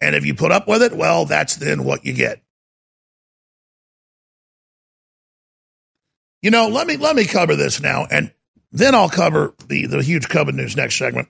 [0.00, 2.42] And if you put up with it, well, that's then what you get.
[6.42, 8.32] You know, let me let me cover this now, and
[8.70, 11.28] then I'll cover the the huge COVID news next segment.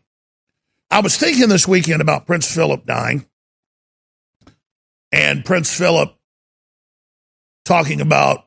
[0.91, 3.25] I was thinking this weekend about Prince Philip dying,
[5.13, 6.15] and Prince Philip
[7.65, 8.46] talking about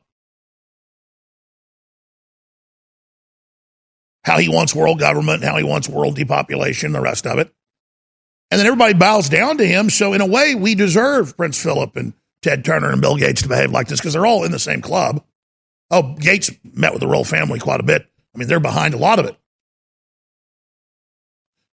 [4.24, 7.52] how he wants world government, how he wants world depopulation, the rest of it.
[8.50, 9.90] And then everybody bows down to him.
[9.90, 13.48] So, in a way, we deserve Prince Philip and Ted Turner and Bill Gates to
[13.48, 15.22] behave like this because they're all in the same club.
[15.90, 18.06] Oh, Gates met with the royal family quite a bit.
[18.34, 19.36] I mean, they're behind a lot of it.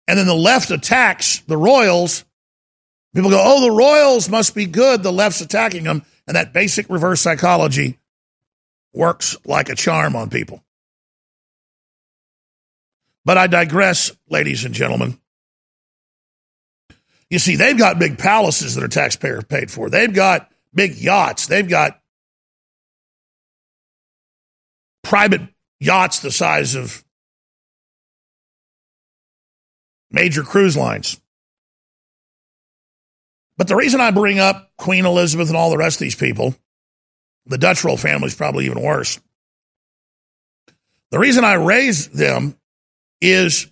[0.08, 2.24] And then the left attacks the royals.
[3.14, 5.04] People go, oh, the royals must be good.
[5.04, 6.04] The left's attacking them.
[6.28, 8.00] And that basic reverse psychology
[8.94, 10.64] works like a charm on people.
[13.28, 15.20] But I digress, ladies and gentlemen.
[17.30, 19.90] You see, they've got big palaces that are taxpayer paid for.
[19.90, 21.46] They've got big yachts.
[21.46, 22.00] They've got
[25.04, 25.42] private
[25.82, 27.04] yachts the size of
[30.10, 31.20] major cruise lines.
[33.58, 36.56] But the reason I bring up Queen Elizabeth and all the rest of these people,
[37.46, 39.20] the Dutch royal family is probably even worse.
[41.12, 42.57] The reason I raise them
[43.22, 43.68] is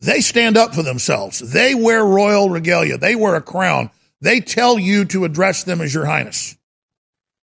[0.00, 1.38] they stand up for themselves.
[1.38, 2.98] They wear royal regalia.
[2.98, 3.90] They wear a crown.
[4.20, 6.56] They tell you to address them as your highness.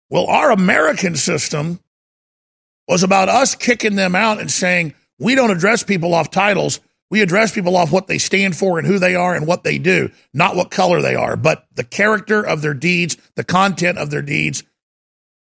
[0.09, 1.79] Well, our American system
[2.87, 6.79] was about us kicking them out and saying, we don't address people off titles.
[7.09, 9.77] We address people off what they stand for and who they are and what they
[9.77, 14.09] do, not what color they are, but the character of their deeds, the content of
[14.09, 14.63] their deeds,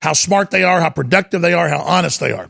[0.02, 2.50] how smart they are, how productive they are, how honest they are.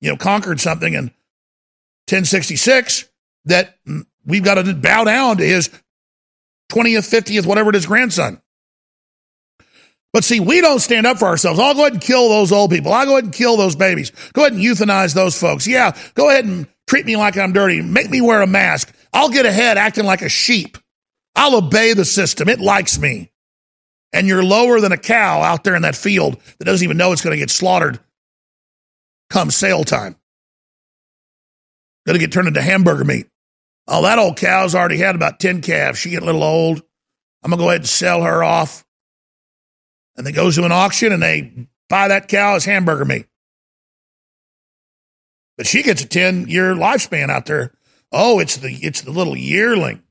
[0.00, 1.04] you know, conquered something in
[2.08, 3.08] 1066
[3.46, 3.78] that
[4.24, 5.68] we've got to bow down to his
[6.70, 8.40] 20th, 50th, whatever it is, grandson.
[10.12, 11.60] But see, we don't stand up for ourselves.
[11.60, 12.92] I'll go ahead and kill those old people.
[12.92, 14.10] I'll go ahead and kill those babies.
[14.32, 15.66] Go ahead and euthanize those folks.
[15.66, 17.80] Yeah, go ahead and treat me like I'm dirty.
[17.80, 18.92] Make me wear a mask.
[19.12, 20.78] I'll get ahead acting like a sheep.
[21.36, 22.48] I'll obey the system.
[22.48, 23.30] It likes me.
[24.12, 27.12] And you're lower than a cow out there in that field that doesn't even know
[27.12, 28.00] it's going to get slaughtered
[29.30, 30.16] come sale time.
[32.06, 33.26] Going to get turned into hamburger meat.
[33.88, 35.98] Oh, that old cow's already had about 10 calves.
[35.98, 36.82] She getting a little old.
[37.42, 38.84] I'm going to go ahead and sell her off
[40.16, 43.26] and they goes to an auction and they buy that cow as hamburger meat.
[45.56, 47.72] But she gets a 10 year lifespan out there.
[48.12, 50.02] Oh, it's the it's the little yearling.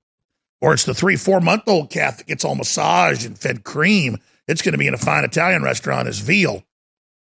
[0.61, 4.17] Or it's the three, four month old calf that gets all massaged and fed cream.
[4.47, 6.63] It's going to be in a fine Italian restaurant as veal.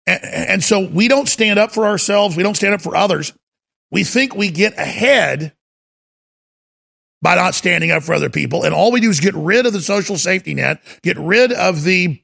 [0.09, 2.35] And, so we don't stand up for ourselves.
[2.35, 3.33] We don't stand up for others.
[3.91, 5.53] We think we get ahead
[7.21, 8.63] by not standing up for other people.
[8.63, 11.83] And all we do is get rid of the social safety net, get rid of
[11.83, 12.21] the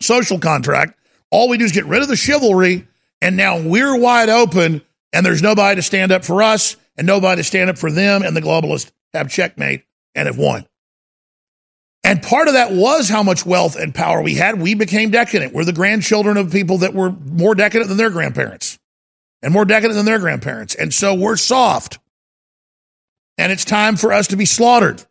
[0.00, 0.98] social contract.
[1.30, 2.86] All we do is get rid of the chivalry.
[3.22, 4.82] And now we're wide open
[5.12, 8.22] and there's nobody to stand up for us and nobody to stand up for them.
[8.22, 9.84] And the globalists have checkmate
[10.14, 10.66] and have won.
[12.02, 14.60] And part of that was how much wealth and power we had.
[14.60, 15.52] We became decadent.
[15.52, 18.78] We're the grandchildren of people that were more decadent than their grandparents
[19.42, 20.74] and more decadent than their grandparents.
[20.74, 21.98] And so we're soft.
[23.38, 25.04] And it's time for us to be slaughtered.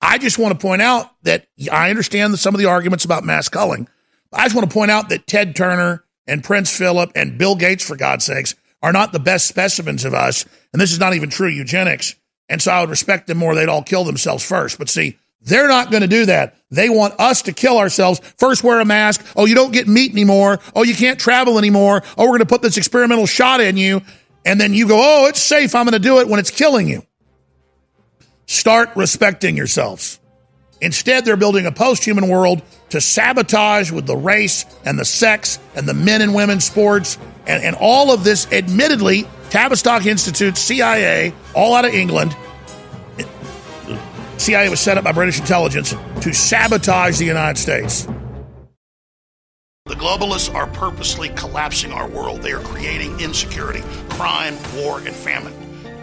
[0.00, 3.48] I just want to point out that I understand some of the arguments about mass
[3.48, 3.88] culling.
[4.32, 7.86] I just want to point out that Ted Turner and Prince Philip and Bill Gates,
[7.86, 10.46] for God's sakes, are not the best specimens of us.
[10.72, 12.14] And this is not even true eugenics.
[12.48, 13.54] And so I would respect them more.
[13.54, 14.78] They'd all kill themselves first.
[14.78, 16.56] But see, they're not going to do that.
[16.70, 18.20] They want us to kill ourselves.
[18.38, 19.24] First, wear a mask.
[19.36, 20.60] Oh, you don't get meat anymore.
[20.74, 22.02] Oh, you can't travel anymore.
[22.16, 24.02] Oh, we're going to put this experimental shot in you.
[24.44, 25.74] And then you go, oh, it's safe.
[25.74, 27.02] I'm going to do it when it's killing you.
[28.46, 30.20] Start respecting yourselves.
[30.80, 35.58] Instead, they're building a post human world to sabotage with the race and the sex
[35.74, 41.34] and the men and women sports and, and all of this, admittedly, Tavistock Institute, CIA,
[41.54, 42.34] all out of England.
[44.40, 48.08] CIA was set up by British intelligence to sabotage the United States.
[49.84, 52.40] The globalists are purposely collapsing our world.
[52.40, 55.52] They are creating insecurity, crime, war, and famine.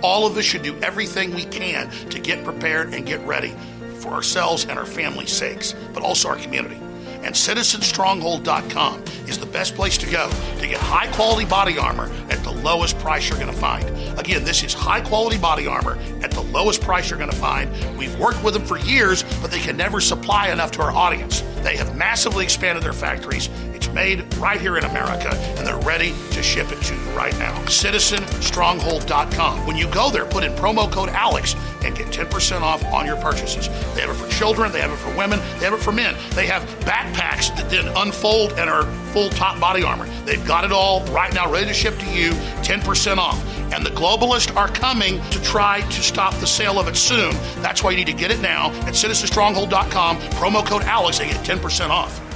[0.03, 3.55] All of us should do everything we can to get prepared and get ready
[3.95, 6.79] for ourselves and our families' sakes, but also our community
[7.23, 12.43] and citizenstronghold.com is the best place to go to get high quality body armor at
[12.43, 13.87] the lowest price you're going to find.
[14.19, 17.69] Again, this is high quality body armor at the lowest price you're going to find.
[17.97, 21.41] We've worked with them for years, but they can never supply enough to our audience.
[21.61, 23.49] They have massively expanded their factories.
[23.93, 27.53] Made right here in America, and they're ready to ship it to you right now.
[27.65, 29.65] CitizenStronghold.com.
[29.65, 33.17] When you go there, put in promo code ALEX and get 10% off on your
[33.17, 33.67] purchases.
[33.95, 36.15] They have it for children, they have it for women, they have it for men.
[36.31, 40.05] They have backpacks that then unfold and are full top body armor.
[40.25, 42.31] They've got it all right now ready to ship to you,
[42.61, 43.43] 10% off.
[43.73, 47.31] And the globalists are coming to try to stop the sale of it soon.
[47.61, 51.45] That's why you need to get it now at citizenstronghold.com, promo code ALEX, and get
[51.45, 52.26] 10% off.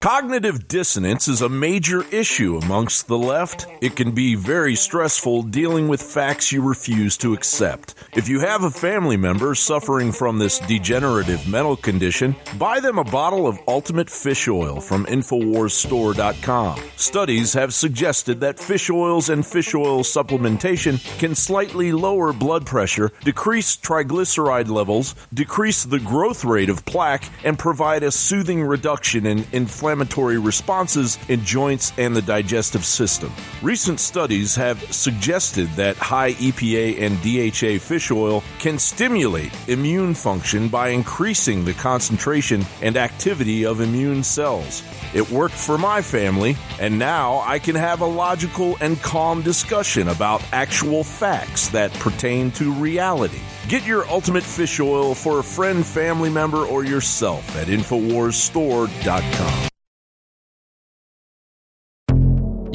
[0.00, 3.66] Cognitive dissonance is a major issue amongst the left.
[3.80, 7.96] It can be very stressful dealing with facts you refuse to accept.
[8.14, 13.02] If you have a family member suffering from this degenerative mental condition, buy them a
[13.02, 16.80] bottle of Ultimate Fish Oil from InfoWarsStore.com.
[16.94, 23.10] Studies have suggested that fish oils and fish oil supplementation can slightly lower blood pressure,
[23.24, 29.44] decrease triglyceride levels, decrease the growth rate of plaque, and provide a soothing reduction in
[29.52, 33.32] inflammation inflammatory responses in joints and the digestive system.
[33.62, 40.68] Recent studies have suggested that high EPA and DHA fish oil can stimulate immune function
[40.68, 44.82] by increasing the concentration and activity of immune cells.
[45.14, 50.08] It worked for my family, and now I can have a logical and calm discussion
[50.08, 53.40] about actual facts that pertain to reality.
[53.68, 59.68] Get your ultimate fish oil for a friend, family member, or yourself at InfoWarsStore.com.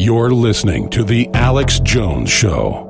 [0.04, 2.90] You're listening to The Alex Jones Show.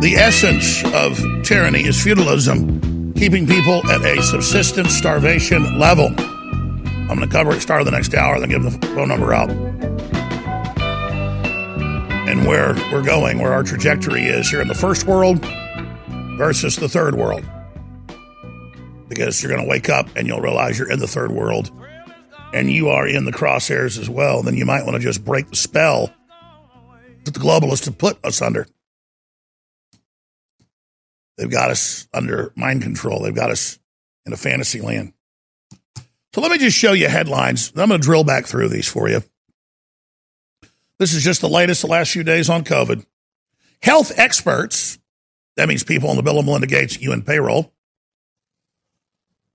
[0.00, 6.08] The essence of tyranny is feudalism, keeping people at a subsistence starvation level.
[6.08, 9.32] I'm going to cover it start of the next hour, then give the phone number
[9.32, 9.48] out
[12.28, 15.42] and where we're going, where our trajectory is here in the first world
[16.36, 17.42] versus the third world.
[19.08, 21.70] Because you're going to wake up and you'll realize you're in the third world
[22.52, 24.42] and you are in the crosshairs as well.
[24.42, 26.12] Then you might want to just break the spell
[27.24, 28.66] that the globalists have put us under.
[31.38, 33.78] They've got us under mind control, they've got us
[34.26, 35.14] in a fantasy land.
[36.34, 37.72] So let me just show you headlines.
[37.74, 39.22] I'm going to drill back through these for you.
[40.98, 43.04] This is just the latest, the last few days on COVID.
[43.80, 44.98] Health experts,
[45.56, 47.72] that means people on the Bill and Melinda Gates UN payroll,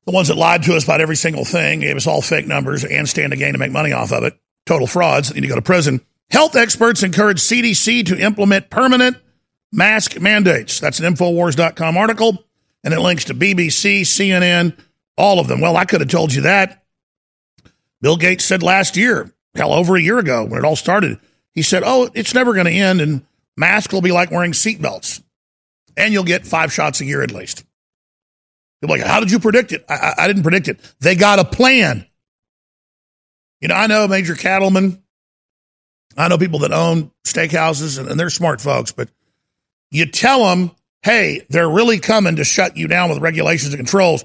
[0.05, 2.83] the ones that lied to us about every single thing, gave us all fake numbers
[2.83, 5.55] and stand to gain to make money off of it, total frauds need to go
[5.55, 6.01] to prison.
[6.29, 9.17] Health experts encourage CDC to implement permanent
[9.71, 10.79] mask mandates.
[10.79, 12.43] That's an Infowars.com article,
[12.83, 14.77] and it links to BBC, CNN,
[15.17, 15.61] all of them.
[15.61, 16.83] Well, I could have told you that.
[18.01, 21.19] Bill Gates said last year, hell, over a year ago when it all started,
[21.53, 23.25] he said, oh, it's never going to end, and
[23.55, 25.21] masks will be like wearing seatbelts,
[25.95, 27.63] and you'll get five shots a year at least.
[28.81, 29.85] People like, how did you predict it?
[29.87, 30.79] I, I, I didn't predict it.
[30.99, 32.05] They got a plan.
[33.61, 35.01] You know, I know Major Cattleman.
[36.17, 39.09] I know people that own steakhouses, and, and they're smart folks, but
[39.89, 44.23] you tell them, hey, they're really coming to shut you down with regulations and controls.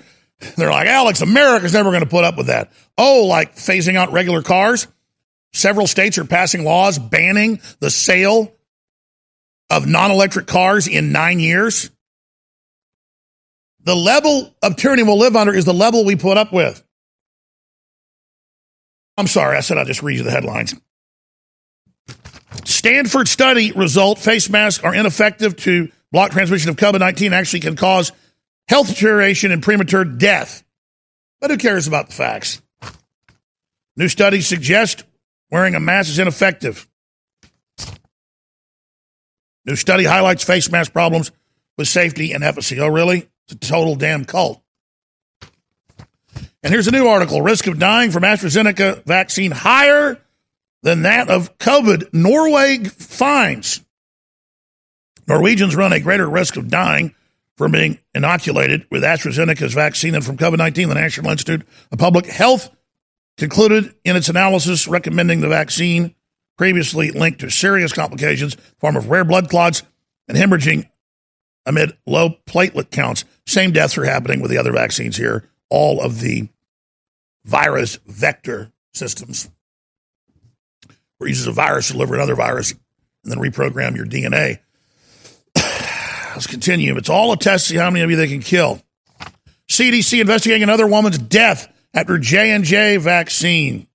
[0.57, 2.73] They're like, Alex, America's never going to put up with that.
[2.97, 4.87] Oh, like phasing out regular cars?
[5.53, 8.53] Several states are passing laws banning the sale
[9.71, 11.91] of non electric cars in nine years.
[13.81, 16.83] The level of tyranny we'll live under is the level we put up with.
[19.17, 20.75] I'm sorry, I said I'd just read you the headlines.
[22.65, 27.77] Stanford study result face masks are ineffective to block transmission of COVID 19, actually can
[27.77, 28.13] cause
[28.69, 30.63] health deterioration and premature death.
[31.41, 32.61] But who cares about the facts?
[33.97, 35.05] New studies suggest
[35.51, 36.89] wearing a mask is ineffective.
[39.65, 41.31] New study highlights face mask problems
[41.77, 42.81] with safety and efficacy.
[42.81, 43.29] Oh, really?
[43.49, 44.63] It's a total damn cult.
[46.63, 50.21] And here's a new article risk of dying from AstraZeneca vaccine higher
[50.83, 52.13] than that of COVID.
[52.13, 53.85] Norway finds
[55.27, 57.15] Norwegians run a greater risk of dying
[57.57, 60.89] from being inoculated with AstraZeneca's vaccine than from COVID 19.
[60.89, 62.71] The National Institute of Public Health
[63.39, 66.15] concluded in its analysis recommending the vaccine
[66.59, 69.85] previously linked to serious complications, form of rare blood clots
[70.27, 70.89] and hemorrhaging
[71.65, 73.25] amid low platelet counts.
[73.47, 76.49] Same deaths are happening with the other vaccines here, all of the
[77.45, 79.49] virus vector systems,
[81.19, 82.73] where uses a virus to deliver another virus
[83.23, 84.59] and then reprogram your DNA.
[86.35, 86.97] Let's continue.
[86.97, 88.83] It's all a test to see how many of you they can kill.
[89.71, 93.87] CDC investigating another woman's death after J&J vaccine.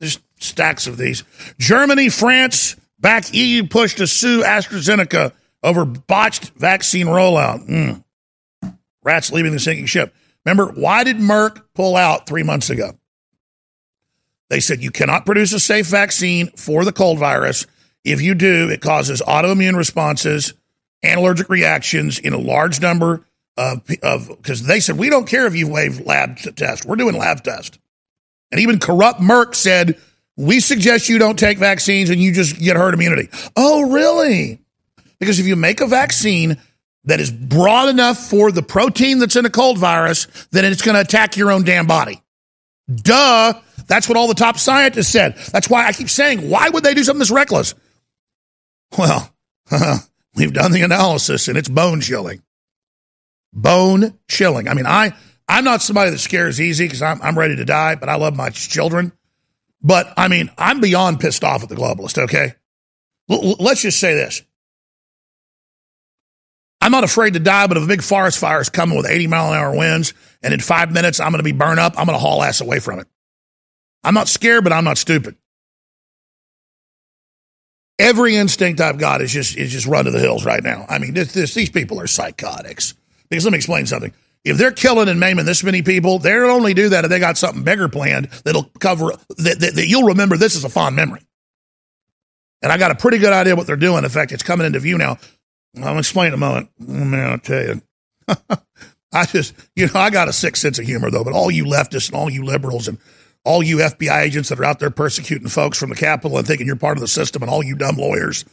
[0.00, 1.24] There's stacks of these.
[1.58, 5.32] Germany, France, back EU push to sue AstraZeneca
[5.62, 7.68] over botched vaccine rollout.
[7.68, 8.04] Mm.
[9.02, 10.14] Rats leaving the sinking ship.
[10.44, 12.98] Remember, why did Merck pull out three months ago?
[14.48, 17.66] They said you cannot produce a safe vaccine for the cold virus.
[18.04, 20.54] If you do, it causes autoimmune responses
[21.02, 23.24] and allergic reactions in a large number
[23.56, 26.84] of because they said we don't care if you waive lab test.
[26.84, 27.78] We're doing lab test.
[28.50, 29.98] And even corrupt Merck said
[30.36, 33.28] we suggest you don't take vaccines and you just get herd immunity.
[33.56, 34.60] Oh, really?
[35.18, 36.58] Because if you make a vaccine
[37.04, 40.94] that is broad enough for the protein that's in a cold virus, then it's going
[40.94, 42.22] to attack your own damn body.
[42.94, 43.54] Duh.
[43.86, 45.36] That's what all the top scientists said.
[45.52, 47.74] That's why I keep saying, why would they do something this reckless?
[48.98, 49.32] Well,
[50.34, 52.42] we've done the analysis and it's bone chilling.
[53.56, 54.68] Bone chilling.
[54.68, 55.14] I mean, I,
[55.48, 58.36] I'm not somebody that scares easy because I'm, I'm ready to die, but I love
[58.36, 59.12] my children.
[59.82, 62.54] But I mean, I'm beyond pissed off at the globalist, okay?
[63.30, 64.42] L- let's just say this.
[66.82, 69.26] I'm not afraid to die, but if a big forest fire is coming with 80
[69.26, 72.06] mile an hour winds and in five minutes I'm going to be burned up, I'm
[72.06, 73.06] going to haul ass away from it.
[74.04, 75.34] I'm not scared, but I'm not stupid.
[77.98, 80.84] Every instinct I've got is just is just run to the hills right now.
[80.88, 82.94] I mean, this, this, these people are psychotics.
[83.28, 84.12] Because let me explain something.
[84.44, 87.36] If they're killing and maiming this many people, they'll only do that if they got
[87.36, 91.26] something bigger planned that'll cover that, that, that you'll remember this is a fond memory.
[92.62, 94.04] And I got a pretty good idea what they're doing.
[94.04, 95.18] In fact, it's coming into view now.
[95.82, 96.70] I'll explain in a moment.
[96.80, 97.82] Oh, man, I'll tell you.
[99.12, 101.64] I just, you know, I got a sick sense of humor, though, but all you
[101.64, 102.98] leftists and all you liberals and
[103.44, 106.66] all you FBI agents that are out there persecuting folks from the Capitol and thinking
[106.66, 108.44] you're part of the system and all you dumb lawyers.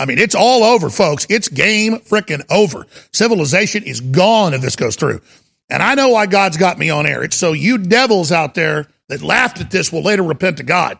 [0.00, 1.26] I mean, it's all over, folks.
[1.28, 2.86] It's game freaking over.
[3.12, 5.20] Civilization is gone if this goes through.
[5.68, 7.22] And I know why God's got me on air.
[7.22, 10.96] It's so you devils out there that laughed at this will later repent to God.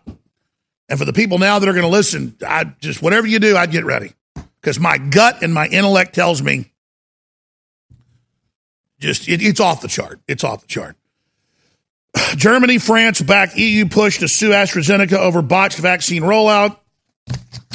[0.91, 3.57] And for the people now that are going to listen, I just, whatever you do,
[3.57, 4.13] I'd get ready
[4.61, 6.71] because my gut and my intellect tells me
[8.99, 10.21] just it, it's off the chart.
[10.29, 10.95] It's off the chart.
[12.37, 16.77] Germany, France back EU push to sue AstraZeneca over botched vaccine rollout.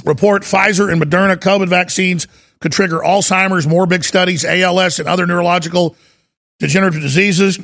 [0.06, 2.28] Report Pfizer and Moderna COVID vaccines
[2.60, 5.96] could trigger Alzheimer's, more big studies, ALS, and other neurological
[6.60, 7.60] degenerative diseases.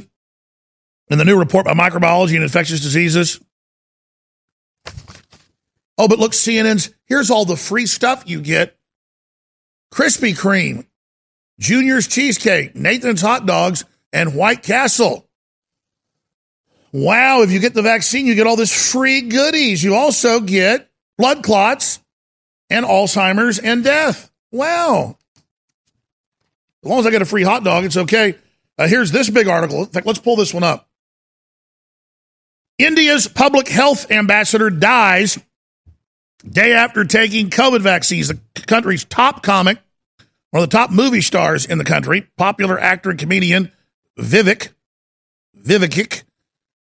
[1.10, 3.42] In the new report by Microbiology and Infectious Diseases.
[5.98, 8.78] Oh, but look, CNN's here's all the free stuff you get
[9.94, 10.88] Krispy Kreme,
[11.60, 13.84] Junior's Cheesecake, Nathan's Hot Dogs,
[14.14, 15.28] and White Castle.
[16.94, 19.84] Wow, if you get the vaccine, you get all this free goodies.
[19.84, 22.01] You also get blood clots
[22.72, 24.32] and Alzheimer's and death.
[24.52, 25.18] Wow.
[26.84, 28.36] As long as I get a free hot dog, it's okay.
[28.78, 29.82] Uh, here's this big article.
[29.82, 30.90] In fact, let's pull this one up.
[32.80, 35.38] India's public health ambassador dies
[36.50, 38.30] day after taking COVID vaccines.
[38.30, 39.78] The country's top comic,
[40.50, 43.72] one of the top movie stars in the country, popular actor and comedian
[44.18, 44.70] Vivek,
[45.56, 46.24] Vivek,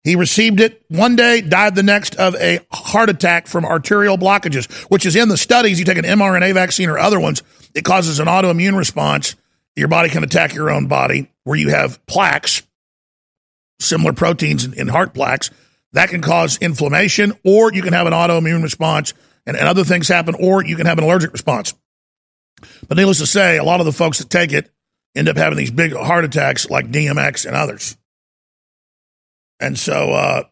[0.03, 4.69] he received it one day, died the next of a heart attack from arterial blockages,
[4.89, 5.79] which is in the studies.
[5.79, 7.41] You take an mRNA vaccine or other ones,
[7.73, 9.35] it causes an autoimmune response.
[9.75, 12.61] Your body can attack your own body where you have plaques,
[13.79, 15.49] similar proteins in, heart plaques.
[15.93, 19.13] That can cause inflammation, or you can have an autoimmune response
[19.45, 21.73] and, and other things happen, or you can have an allergic response.
[22.87, 24.71] But needless to say, a lot of the folks that take it
[25.15, 27.97] end up having these big heart attacks like DMX and others.
[29.59, 30.43] And so uh,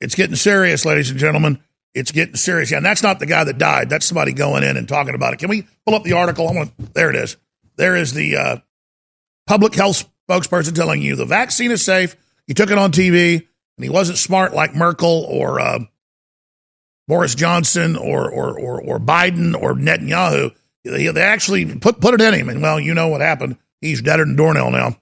[0.00, 1.60] it's getting serious, ladies and gentlemen.
[1.94, 2.70] It's getting serious.
[2.70, 3.90] Yeah, and that's not the guy that died.
[3.90, 5.38] That's somebody going in and talking about it.
[5.40, 6.48] Can we pull up the article?
[6.48, 6.70] I.
[6.94, 7.36] There it is.
[7.76, 8.56] There is the uh,
[9.46, 12.14] public health spokesperson telling you the vaccine is safe.
[12.46, 15.80] He took it on TV, and he wasn't smart like Merkel or uh,
[17.08, 20.54] Boris Johnson or, or or or Biden or Netanyahu.
[20.84, 23.56] They, they actually put put it in him, and well, you know what happened.
[23.80, 24.96] He's deader than doornail now.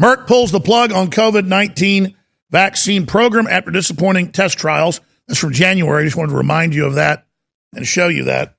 [0.00, 2.16] Merck pulls the plug on COVID 19
[2.50, 5.00] vaccine program after disappointing test trials.
[5.26, 6.02] That's from January.
[6.02, 7.26] I just wanted to remind you of that
[7.74, 8.56] and show you that.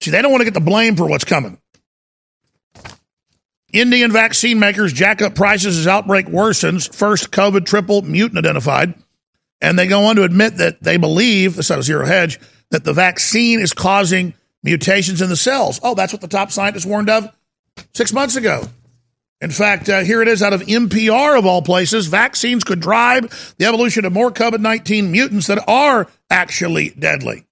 [0.00, 1.58] See, they don't want to get the blame for what's coming.
[3.72, 6.92] Indian vaccine makers jack up prices as outbreak worsens.
[6.94, 8.94] First COVID triple mutant identified.
[9.60, 12.38] And they go on to admit that they believe, this is a zero hedge,
[12.70, 15.80] that the vaccine is causing mutations in the cells.
[15.82, 17.28] Oh, that's what the top scientists warned of
[17.94, 18.68] six months ago.
[19.44, 22.06] In fact, uh, here it is out of NPR of all places.
[22.06, 27.44] Vaccines could drive the evolution of more COVID 19 mutants that are actually deadly.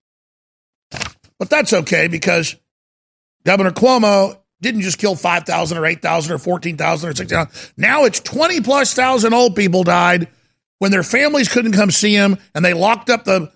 [1.39, 2.57] But that's okay because
[3.45, 7.73] Governor Cuomo didn't just kill 5,000 or 8,000 or 14,000 or 16,000.
[7.77, 10.29] Now it's 20 plus thousand old people died
[10.79, 13.53] when their families couldn't come see him and they locked up the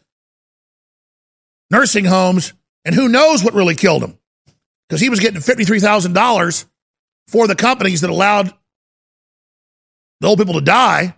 [1.70, 2.52] nursing homes.
[2.84, 4.18] And who knows what really killed him?
[4.88, 6.66] Because he was getting $53,000
[7.28, 8.52] for the companies that allowed
[10.20, 11.16] the old people to die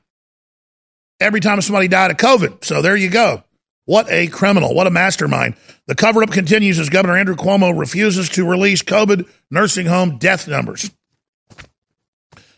[1.21, 2.65] every time somebody died of COVID.
[2.65, 3.43] So there you go.
[3.85, 4.75] What a criminal.
[4.75, 5.55] What a mastermind.
[5.87, 10.47] The cover up continues as Governor Andrew Cuomo refuses to release COVID nursing home death
[10.47, 10.91] numbers.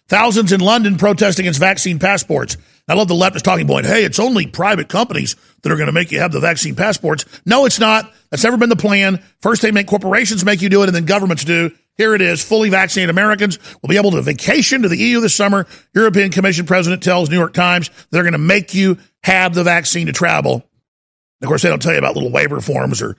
[0.09, 2.57] Thousands in London protest against vaccine passports.
[2.88, 3.86] I love the leftist talking point.
[3.86, 7.24] Hey, it's only private companies that are going to make you have the vaccine passports.
[7.46, 8.12] No, it's not.
[8.30, 9.22] That's never been the plan.
[9.40, 11.70] First, they make corporations make you do it, and then governments do.
[12.01, 12.42] Here it is.
[12.42, 15.66] Fully vaccinated Americans will be able to vacation to the EU this summer.
[15.94, 20.07] European Commission president tells New York Times they're going to make you have the vaccine
[20.07, 20.64] to travel.
[21.42, 23.18] Of course, they don't tell you about little waiver forms or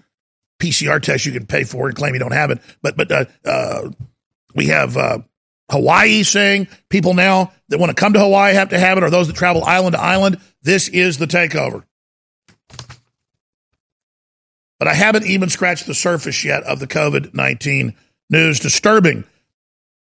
[0.60, 2.58] PCR tests you can pay for and claim you don't have it.
[2.82, 3.92] But but uh, uh,
[4.56, 5.20] we have uh,
[5.70, 9.12] Hawaii saying people now that want to come to Hawaii have to have it, or
[9.12, 10.42] those that travel island to island.
[10.64, 11.84] This is the takeover.
[14.80, 17.96] But I haven't even scratched the surface yet of the COVID 19
[18.32, 18.60] news.
[18.60, 19.26] Disturbing.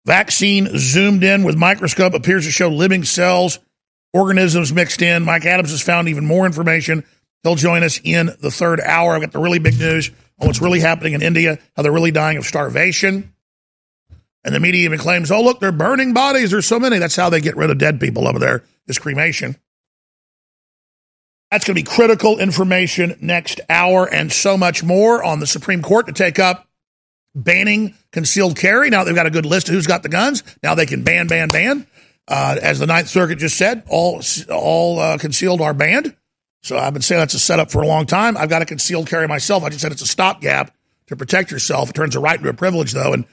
[0.04, 3.58] Vaccine zoomed in with microscope appears to show living cells,
[4.12, 5.24] organisms mixed in.
[5.24, 7.04] Mike Adams has found even more information.
[7.42, 9.14] He'll join us in the third hour.
[9.14, 10.10] I've got the really big news
[10.40, 13.32] on what's really happening in India, how they're really dying of starvation.
[14.44, 16.52] And the media even claims, oh, look, they're burning bodies.
[16.52, 16.98] There's so many.
[16.98, 19.56] That's how they get rid of dead people over there, is cremation.
[21.50, 25.82] That's going to be critical information next hour and so much more on the Supreme
[25.82, 26.65] Court to take up
[27.36, 28.90] banning concealed carry.
[28.90, 30.42] Now they've got a good list of who's got the guns.
[30.62, 31.86] Now they can ban, ban, ban.
[32.26, 34.20] Uh, as the Ninth Circuit just said, all
[34.50, 36.16] all uh, concealed are banned.
[36.62, 38.36] So I've been saying that's a setup for a long time.
[38.36, 39.62] I've got a concealed carry myself.
[39.62, 40.74] I just said it's a stopgap
[41.06, 41.90] to protect yourself.
[41.90, 43.24] It turns a right into a privilege, though, and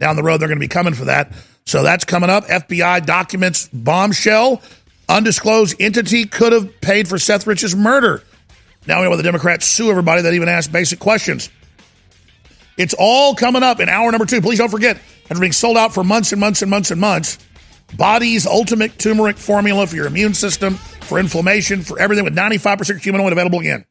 [0.00, 1.32] down the road they're going to be coming for that.
[1.66, 2.46] So that's coming up.
[2.46, 4.60] FBI documents bombshell.
[5.08, 8.24] Undisclosed entity could have paid for Seth Rich's murder.
[8.86, 11.50] Now we know why the Democrats sue everybody that even asked basic questions.
[12.76, 14.40] It's all coming up in hour number two.
[14.40, 17.38] Please don't forget, after being sold out for months and months and months and months,
[17.96, 23.32] Bodease ultimate turmeric formula for your immune system, for inflammation, for everything with 95% curcuminoid
[23.32, 23.84] available again.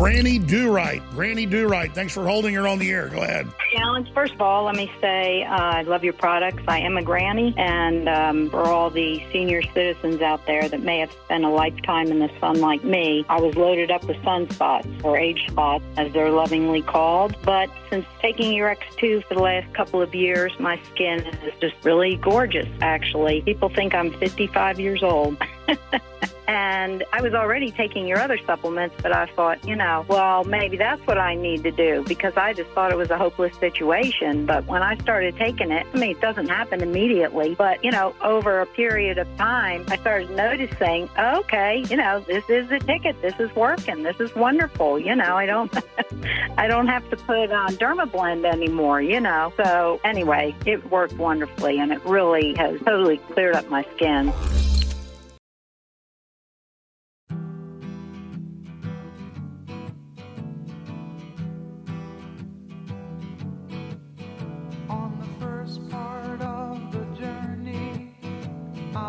[0.00, 1.02] Granny Do Right.
[1.10, 1.92] Granny Do Right.
[1.92, 3.08] Thanks for holding her on the air.
[3.08, 3.46] Go ahead.
[3.76, 4.08] Alex.
[4.14, 6.62] First of all, let me say uh, I love your products.
[6.66, 11.00] I am a granny, and um, for all the senior citizens out there that may
[11.00, 15.04] have spent a lifetime in the sun like me, I was loaded up with sunspots,
[15.04, 17.36] or age spots, as they're lovingly called.
[17.42, 21.74] But since taking your X2 for the last couple of years, my skin is just
[21.84, 23.42] really gorgeous, actually.
[23.42, 25.36] People think I'm 55 years old.
[26.50, 30.76] and I was already taking your other supplements, but I thought, you know, well, maybe
[30.76, 34.46] that's what I need to do because I just thought it was a hopeless situation.
[34.46, 38.16] But when I started taking it, I mean, it doesn't happen immediately, but, you know,
[38.20, 43.22] over a period of time, I started noticing, okay, you know, this is the ticket.
[43.22, 44.02] This is working.
[44.02, 44.98] This is wonderful.
[44.98, 45.72] You know, I don't,
[46.58, 49.52] I don't have to put on Dermablend anymore, you know.
[49.56, 54.32] So anyway, it worked wonderfully and it really has totally cleared up my skin.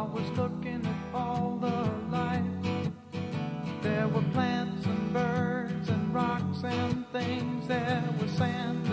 [0.01, 2.41] I was looking at all the life.
[3.83, 7.67] There were plants and birds and rocks and things.
[7.67, 8.87] There was sand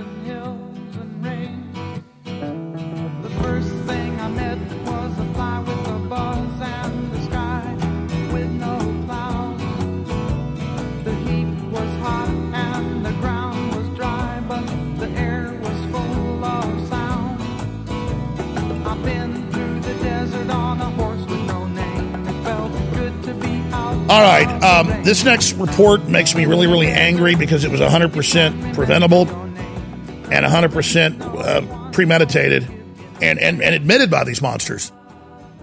[24.09, 24.48] All right.
[24.62, 29.28] Um, this next report makes me really, really angry because it was 100% preventable
[30.30, 32.64] and 100% uh, premeditated
[33.20, 34.92] and, and, and admitted by these monsters.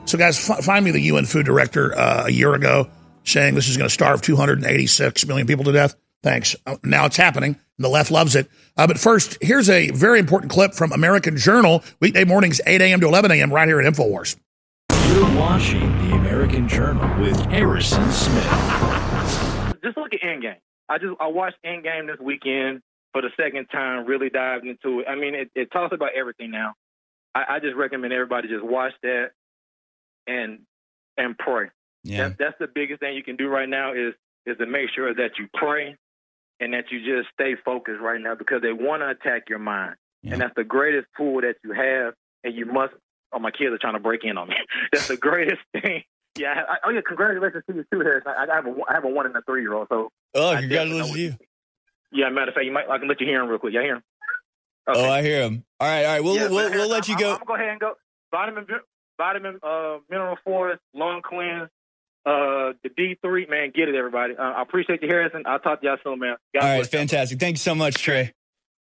[0.05, 2.87] So, guys, f- find me the UN food director uh, a year ago
[3.23, 5.95] saying this is going to starve 286 million people to death.
[6.21, 6.55] Thanks.
[6.67, 7.59] Uh, now it's happening.
[7.79, 8.47] The left loves it.
[8.77, 12.99] Uh, but first, here's a very important clip from American Journal, weekday mornings, 8 a.m.
[13.01, 14.35] to 11 a.m., right here at InfoWars.
[15.07, 18.43] You're watching American Journal with Harrison Smith.
[19.83, 20.55] just look at Endgame.
[20.89, 22.81] I just I watched Endgame this weekend
[23.13, 24.07] for the second time.
[24.07, 25.05] Really dived into it.
[25.07, 26.73] I mean, it, it talks about everything now.
[27.35, 29.33] I, I just recommend everybody just watch that
[30.25, 30.61] and
[31.15, 31.67] and pray.
[32.03, 32.29] Yeah.
[32.29, 34.15] That, that's the biggest thing you can do right now is
[34.47, 35.95] is to make sure that you pray
[36.59, 39.95] and that you just stay focused right now because they want to attack your mind,
[40.23, 42.95] and that's the greatest tool that you have, and you must.
[43.31, 44.55] Oh, my kids are trying to break in on me.
[44.91, 46.01] that's the greatest thing.
[46.37, 46.53] Yeah.
[46.67, 47.01] I, oh, yeah.
[47.07, 48.23] Congratulations to you too, Harris.
[48.25, 49.87] I, I have a I have a one and a three year old.
[49.89, 51.35] So Oh, congratulations to you.
[52.11, 53.73] yeah, matter of fact, you might I can let you hear him real quick.
[53.73, 54.03] Yeah, hear him.
[54.87, 55.63] Oh, I hear him.
[55.79, 56.23] All right, all right.
[56.23, 57.31] We'll Yeah, we'll, we'll let you I'm, go.
[57.31, 57.93] I'm, gonna go ahead and go.
[58.31, 58.67] Vitamin,
[59.17, 61.69] vitamin, uh, mineral forest, long cleanse,
[62.25, 63.47] uh, the D three.
[63.47, 64.35] Man, get it, everybody.
[64.37, 65.43] Uh, I appreciate you, Harrison.
[65.45, 66.35] I'll talk to y'all soon, man.
[66.53, 67.39] God All right, fantastic.
[67.39, 68.33] Thank you so much, Trey.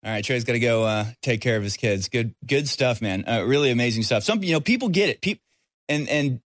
[0.06, 2.10] All right, Trey's got to go uh, take care of his kids.
[2.10, 3.24] Good, good stuff, man.
[3.26, 4.24] Uh, really amazing stuff.
[4.24, 5.22] Some, you know, people get it.
[5.22, 5.42] People,
[5.88, 6.42] and and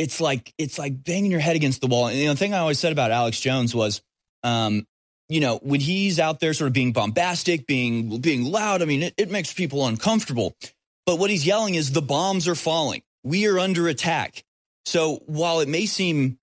[0.00, 2.08] it's like it's like banging your head against the wall.
[2.08, 4.00] And the thing I always said about Alex Jones was,
[4.42, 4.86] um,
[5.28, 8.80] you know, when he's out there sort of being bombastic, being being loud.
[8.80, 10.56] I mean, it, it makes people uncomfortable.
[11.04, 13.02] But what he's yelling is the bombs are falling.
[13.22, 14.42] We are under attack.
[14.86, 16.38] So while it may seem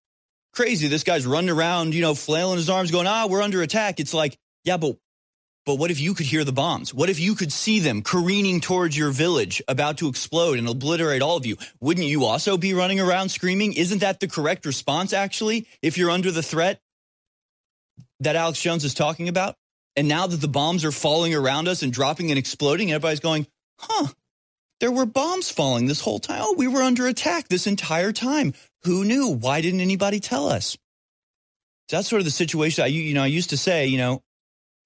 [0.53, 3.99] crazy, this guy's running around, you know, flailing his arms, going, "Ah, we're under attack."
[3.99, 4.97] It's like, yeah, but
[5.67, 6.93] but what if you could hear the bombs?
[6.93, 11.21] What if you could see them careening towards your village, about to explode and obliterate
[11.21, 11.57] all of you?
[11.81, 13.73] Wouldn't you also be running around screaming?
[13.73, 16.79] Isn't that the correct response, actually, if you're under the threat
[18.21, 19.55] that Alex Jones is talking about?
[19.97, 23.45] And now that the bombs are falling around us and dropping and exploding, everybody's going,
[23.77, 24.07] huh,
[24.79, 26.43] there were bombs falling this whole time.
[26.45, 28.53] Oh, we were under attack this entire time.
[28.83, 29.27] Who knew?
[29.27, 30.77] Why didn't anybody tell us?
[31.89, 32.85] So that's sort of the situation.
[32.85, 34.23] I, you know, I used to say, you know,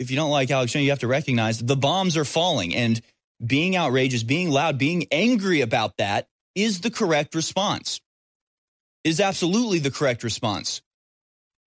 [0.02, 2.99] if you don't like Alex Jones, you have to recognize the bombs are falling and
[3.45, 8.02] being outrageous, being loud, being angry about that is the correct response.
[9.04, 10.82] Is absolutely the correct response.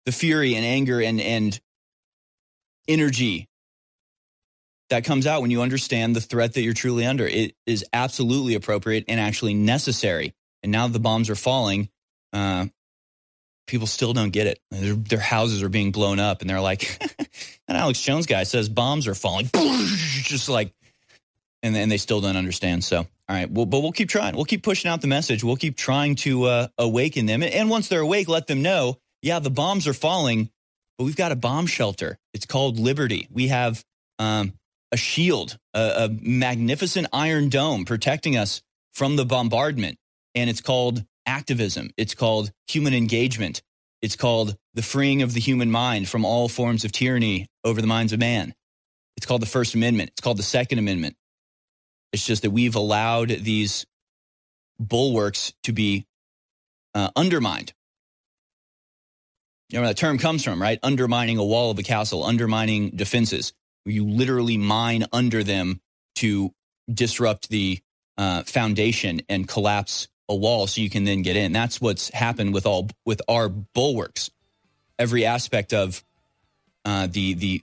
[0.05, 1.59] The fury and anger and and
[2.89, 3.49] energy
[4.91, 7.27] that comes out when you understand the threat that you're truly under.
[7.27, 10.35] It is absolutely appropriate and actually necessary.
[10.63, 11.89] And now the bombs are falling,
[12.33, 12.67] uh,
[13.67, 14.61] people still don't get it.
[14.71, 17.01] Their, their houses are being blown up, and they're like,
[17.75, 19.51] "That Alex Jones guy says bombs are falling,"
[20.23, 20.73] just like,
[21.63, 22.85] and then they still don't understand.
[22.85, 24.37] So, all right, well, but we'll keep trying.
[24.37, 25.43] We'll keep pushing out the message.
[25.43, 29.39] We'll keep trying to uh, awaken them, and once they're awake, let them know, yeah,
[29.39, 30.51] the bombs are falling,
[30.99, 32.19] but we've got a bomb shelter.
[32.33, 33.27] It's called Liberty.
[33.31, 33.85] We have
[34.19, 34.53] um,
[34.93, 38.63] a shield, a, a magnificent iron dome protecting us
[38.93, 39.99] from the bombardment,
[40.35, 41.91] and it's called activism.
[41.97, 43.63] It's called human engagement.
[44.05, 47.87] It's called the freeing of the human mind from all forms of tyranny over the
[47.87, 48.55] minds of man.
[49.17, 50.11] It's called the First Amendment.
[50.11, 51.17] It's called the Second Amendment.
[52.13, 53.87] It's just that we've allowed these
[54.79, 56.05] bulwarks to be
[56.95, 57.73] uh, undermined.
[59.71, 60.79] You know where that term comes from, right?
[60.83, 63.55] Undermining a wall of a castle, undermining defenses.
[63.87, 65.81] You literally mine under them
[66.17, 66.53] to
[66.93, 67.81] disrupt the
[68.19, 71.53] uh, foundation and collapse a wall so you can then get in.
[71.53, 74.31] That's what's happened with all with our bulwarks.
[74.99, 76.03] Every aspect of
[76.85, 77.63] uh, the the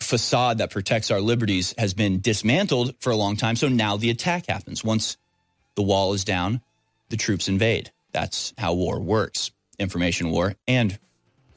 [0.00, 3.56] facade that protects our liberties has been dismantled for a long time.
[3.56, 4.84] So now the attack happens.
[4.84, 5.16] Once
[5.74, 6.60] the wall is down,
[7.08, 7.90] the troops invade.
[8.12, 10.98] That's how war works information war and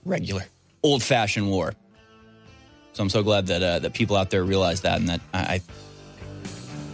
[0.05, 0.45] regular,
[0.83, 1.73] old fashioned war.
[2.93, 5.61] So I'm so glad that, uh, that people out there realize that and that I,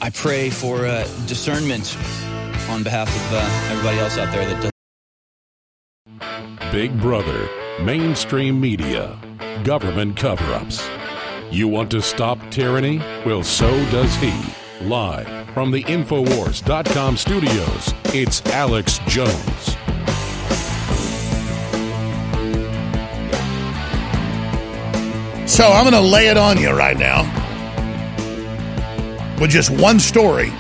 [0.02, 1.98] I pray for uh, discernment
[2.70, 4.72] on behalf of uh, everybody else out there that does.
[6.72, 7.50] Big Brother,
[7.82, 9.18] mainstream media,
[9.64, 10.88] government cover ups.
[11.50, 12.98] You want to stop tyranny?
[13.26, 14.34] Well, so does he.
[14.82, 19.76] Live from the Infowars.com studios, it's Alex Jones.
[25.50, 27.24] So I'm going to lay it on you right now
[29.40, 30.52] with just one story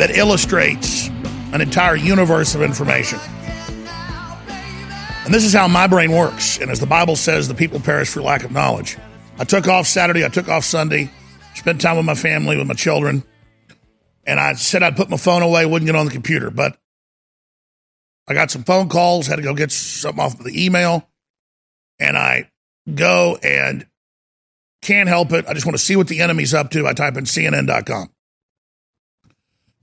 [0.00, 1.08] that illustrates
[1.52, 3.18] an entire universe of information.
[5.26, 6.58] And this is how my brain works.
[6.58, 8.96] And as the Bible says, the people perish for lack of knowledge.
[9.38, 11.10] I took off Saturday, I took off Sunday,
[11.54, 13.24] spent time with my family, with my children.
[14.24, 16.50] And I said I'd put my phone away, wouldn't get on the computer.
[16.50, 16.78] But
[18.26, 21.06] I got some phone calls, had to go get something off of the email.
[21.98, 22.50] And I
[22.94, 23.86] go and
[24.80, 25.44] can't help it.
[25.46, 26.86] I just want to see what the enemy's up to.
[26.86, 28.08] I type in CNN.com.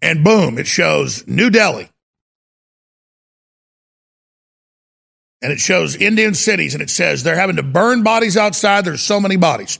[0.02, 1.90] And boom, it shows New Delhi.
[5.42, 8.86] And it shows Indian cities, and it says they're having to burn bodies outside.
[8.86, 9.80] There's so many bodies.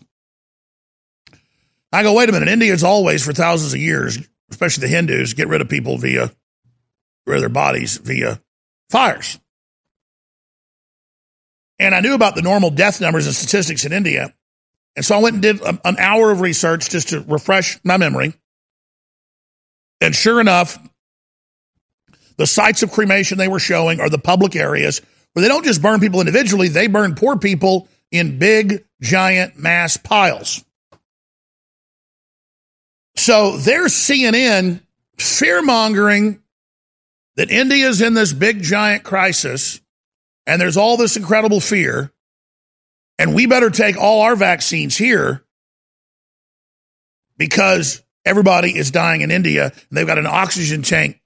[1.92, 2.48] I go, wait a minute.
[2.48, 4.20] Indians always, for thousands of years,
[4.52, 6.32] especially the Hindus, get rid of people via,
[7.26, 8.42] rid of their bodies via
[8.90, 9.40] fires.
[11.80, 14.34] And I knew about the normal death numbers and statistics in India.
[14.96, 18.34] And so I went and did an hour of research just to refresh my memory.
[20.02, 20.78] And sure enough,
[22.38, 25.02] the sites of cremation they were showing are the public areas
[25.34, 29.98] where they don't just burn people individually, they burn poor people in big, giant mass
[29.98, 30.64] piles.
[33.16, 34.82] So there's CNN
[35.18, 36.42] fear mongering
[37.36, 39.82] that India's in this big, giant crisis
[40.48, 42.12] and there's all this incredible fear.
[43.20, 45.44] And we better take all our vaccines here
[47.38, 51.22] because everybody is dying in India and they've got an oxygen tank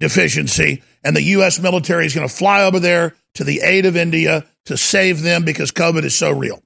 [0.00, 0.82] deficiency.
[1.02, 1.60] And the U.S.
[1.60, 5.44] military is going to fly over there to the aid of India to save them
[5.44, 6.62] because COVID is so real.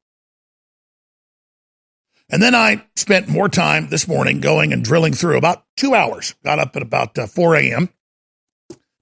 [2.31, 6.35] And then I spent more time this morning going and drilling through about two hours.
[6.45, 7.89] Got up at about uh, 4 a.m.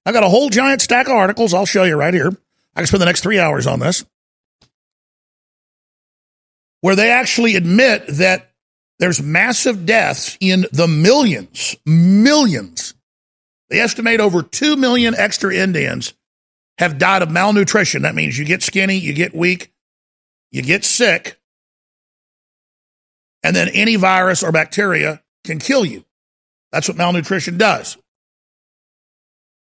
[0.05, 1.53] I got a whole giant stack of articles.
[1.53, 2.31] I'll show you right here.
[2.75, 4.05] I can spend the next three hours on this.
[6.81, 8.51] Where they actually admit that
[8.99, 12.93] there's massive deaths in the millions, millions.
[13.69, 16.13] They estimate over 2 million extra Indians
[16.77, 18.03] have died of malnutrition.
[18.03, 19.73] That means you get skinny, you get weak,
[20.51, 21.39] you get sick,
[23.43, 26.03] and then any virus or bacteria can kill you.
[26.71, 27.97] That's what malnutrition does.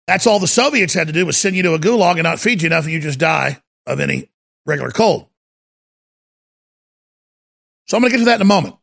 [0.08, 2.40] That's all the Soviets had to do was send you to a gulag and not
[2.40, 4.30] feed you enough, and you just die of any
[4.66, 5.28] regular cold.
[7.92, 8.78] So I'm going to get to that in a moment.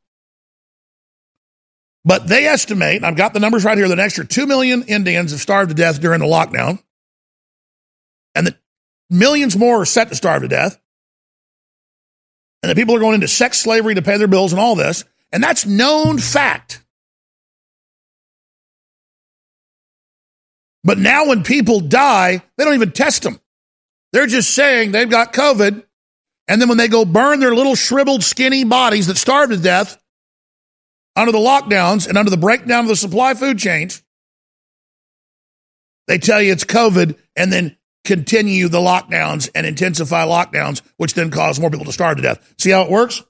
[2.05, 5.31] But they estimate, I've got the numbers right here, that an extra 2 million Indians
[5.31, 6.83] have starved to death during the lockdown,
[8.35, 8.59] and that
[9.09, 10.79] millions more are set to starve to death,
[12.63, 15.07] and that people are going into sex slavery to pay their bills and all this.
[15.33, 16.85] And that's known fact.
[20.85, 23.41] But now when people die, they don't even test them.
[24.13, 25.83] They're just saying they've got COVID.
[26.49, 30.03] And then when they go burn their little shriveled, skinny bodies that starve to death
[31.15, 34.03] under the lockdowns and under the breakdown of the supply food chains,
[36.07, 41.31] they tell you it's COVID and then continue the lockdowns and intensify lockdowns, which then
[41.31, 42.55] cause more people to starve to death.
[42.59, 43.23] See how it works?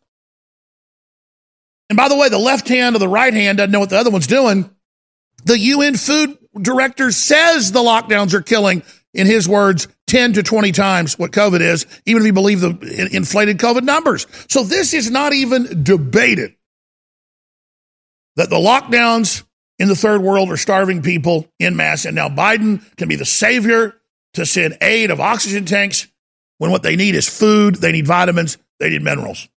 [1.91, 3.99] And by the way, the left hand or the right hand doesn't know what the
[3.99, 4.71] other one's doing.
[5.45, 8.83] The UN Food Director says the lockdowns are killing,
[9.19, 13.09] in his words, 10 to 20 times what COVID is, even if you believe the
[13.13, 14.29] inflated COVID numbers.
[14.49, 16.55] So this is not even debated
[18.37, 19.43] that the lockdowns
[19.81, 22.05] in the third world are starving people in mass.
[22.05, 24.01] And now Biden can be the savior
[24.35, 26.07] to send aid of oxygen tanks
[26.59, 29.49] when what they need is food, they need vitamins, They need minerals.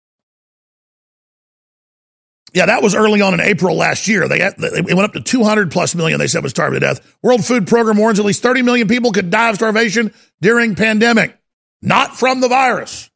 [2.54, 4.28] Yeah, that was early on in April last year.
[4.28, 6.20] They had, it went up to 200 plus million.
[6.20, 7.18] They said was starving to death.
[7.24, 11.38] World Food Program warns at least 30 million people could die of starvation during pandemic,
[11.82, 13.10] not from the virus.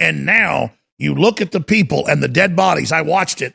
[0.00, 2.92] And now you look at the people and the dead bodies.
[2.92, 3.54] I watched it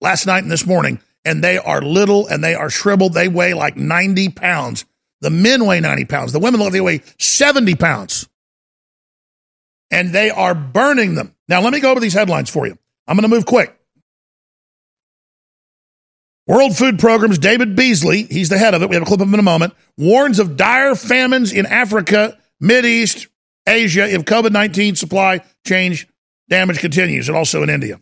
[0.00, 3.14] last night and this morning, and they are little and they are shriveled.
[3.14, 4.84] They weigh like 90 pounds.
[5.20, 6.32] The men weigh 90 pounds.
[6.32, 8.28] The women they weigh 70 pounds.
[9.90, 11.34] And they are burning them.
[11.48, 12.78] Now, let me go over these headlines for you.
[13.06, 13.78] I'm going to move quick.
[16.46, 19.28] World Food Program's David Beasley, he's the head of it, we have a clip of
[19.28, 23.28] him in a moment, warns of dire famines in Africa, East,
[23.66, 25.96] Asia if COVID 19 supply chain
[26.50, 27.98] damage continues, and also in India.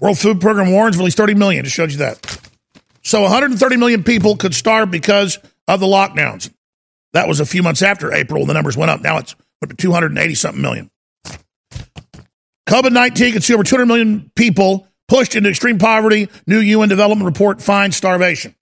[0.00, 2.40] World Food Program warns of at least 30 million, just showed you that.
[3.02, 6.50] So 130 million people could starve because of the lockdowns.
[7.12, 9.00] That was a few months after April, the numbers went up.
[9.00, 9.34] Now it's
[9.78, 10.90] 280 something million.
[12.68, 16.28] COVID 19 could see over 200 million people pushed into extreme poverty.
[16.46, 18.54] New UN development report finds starvation.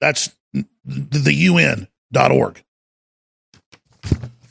[0.00, 0.30] That's
[0.84, 2.62] the UN.org.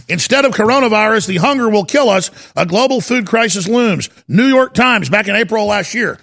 [0.07, 2.31] Instead of coronavirus, the hunger will kill us.
[2.55, 4.09] A global food crisis looms.
[4.27, 6.19] New York Times back in April last year.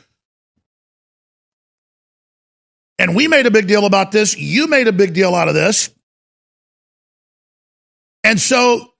[2.98, 4.36] And we made a big deal about this.
[4.36, 5.90] You made a big deal out of this.
[8.24, 8.92] And so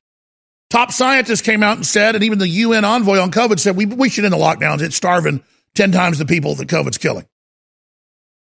[0.70, 3.86] top scientists came out and said, and even the UN envoy on COVID said, we,
[3.86, 4.82] we should end the lockdowns.
[4.82, 5.42] It's starving
[5.74, 7.26] 10 times the people that COVID's killing.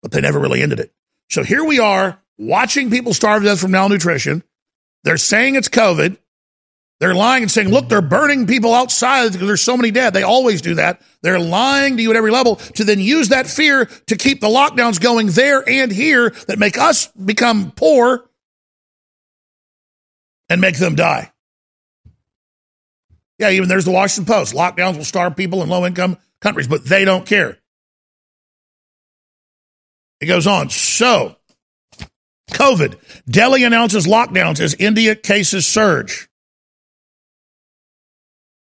[0.02, 0.92] But they never really ended it.
[1.30, 4.42] So here we are watching people starve to death from malnutrition.
[5.04, 6.18] They're saying it's COVID.
[7.00, 10.14] They're lying and saying, look, they're burning people outside because there's so many dead.
[10.14, 11.02] They always do that.
[11.22, 14.48] They're lying to you at every level to then use that fear to keep the
[14.48, 18.24] lockdowns going there and here that make us become poor
[20.48, 21.32] and make them die.
[23.44, 24.54] Yeah, even there's the Washington Post.
[24.54, 27.58] Lockdowns will starve people in low income countries, but they don't care.
[30.18, 30.70] It goes on.
[30.70, 31.36] So,
[32.52, 32.96] COVID.
[33.28, 36.26] Delhi announces lockdowns as India cases surge.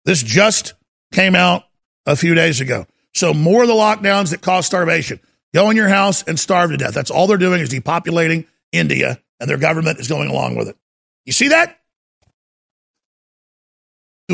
[0.04, 0.74] This just
[1.12, 1.64] came out
[2.06, 2.86] a few days ago.
[3.12, 5.18] So, more of the lockdowns that cause starvation.
[5.52, 6.94] Go in your house and starve to death.
[6.94, 10.76] That's all they're doing is depopulating India, and their government is going along with it.
[11.24, 11.79] You see that?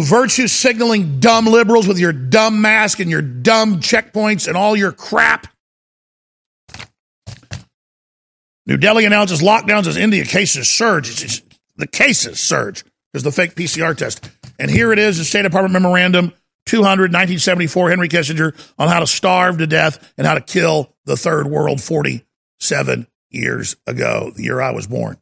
[0.03, 4.93] Virtue signaling dumb liberals with your dumb mask and your dumb checkpoints and all your
[4.93, 5.47] crap.
[8.67, 11.09] New Delhi announces lockdowns as India cases surge.
[11.09, 11.43] It's, it's,
[11.77, 14.29] the cases surge because the fake PCR test.
[14.59, 16.33] And here it is, the State Department memorandum
[16.67, 21.17] 200, 1974, Henry Kissinger on how to starve to death and how to kill the
[21.17, 25.17] third world 47 years ago, the year I was born.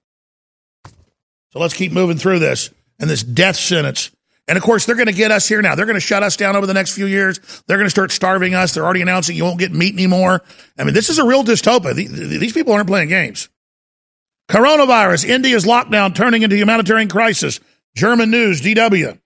[1.51, 2.71] So let's keep moving through this.
[2.99, 4.11] And this death sentence
[4.47, 5.75] and of course, they're going to get us here now.
[5.75, 7.39] They're going to shut us down over the next few years.
[7.67, 8.75] They're going to start starving us.
[8.75, 10.43] They're already announcing you won't get meat anymore.
[10.79, 11.95] I mean, this is a real dystopia.
[11.95, 13.49] These people aren't playing games.
[14.51, 17.61] Coronavirus, India's lockdown turning into humanitarian crisis.
[17.97, 19.19] German news, DW.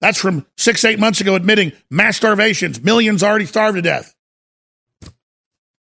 [0.00, 2.82] That's from six, eight months ago, admitting mass starvations.
[2.82, 4.14] Millions already starved to death.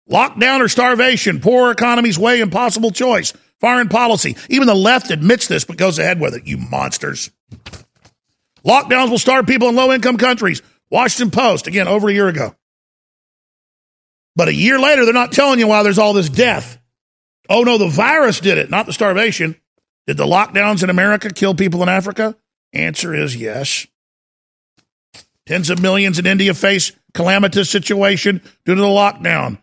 [0.09, 3.34] Lockdown or starvation, poor economies way, impossible choice.
[3.59, 4.36] Foreign policy.
[4.49, 7.32] Even the left admits this, but goes ahead with it, you monsters.
[8.66, 10.61] Lockdowns will starve people in low income countries.
[10.89, 12.55] Washington Post, again, over a year ago.
[14.36, 16.80] But a year later, they're not telling you why there's all this death.
[17.49, 19.55] Oh, no, the virus did it, not the starvation.
[20.07, 22.36] Did the lockdowns in America kill people in Africa?
[22.74, 23.86] Answer is yes.
[25.45, 29.61] Tens of millions in India face calamitous situation due to the lockdown.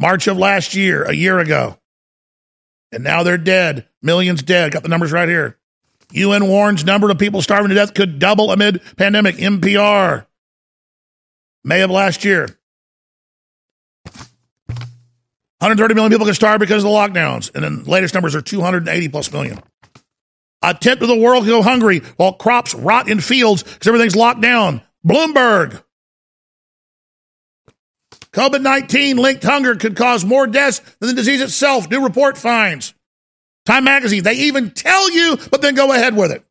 [0.00, 1.78] March of last year, a year ago.
[2.92, 3.86] And now they're dead.
[4.02, 4.72] Millions dead.
[4.72, 5.58] Got the numbers right here.
[6.12, 9.36] UN warns number of people starving to death could double amid pandemic.
[9.36, 10.26] NPR.
[11.64, 12.48] May of last year.
[15.60, 17.52] 130 million people can starve because of the lockdowns.
[17.54, 19.60] And then the latest numbers are 280 plus million.
[20.62, 24.40] A tenth of the world go hungry while crops rot in fields because everything's locked
[24.40, 24.82] down.
[25.06, 25.82] Bloomberg.
[28.32, 32.94] COVID 19 linked hunger could cause more deaths than the disease itself, new report finds.
[33.68, 36.42] Time magazine, they even tell you, but then go ahead with it.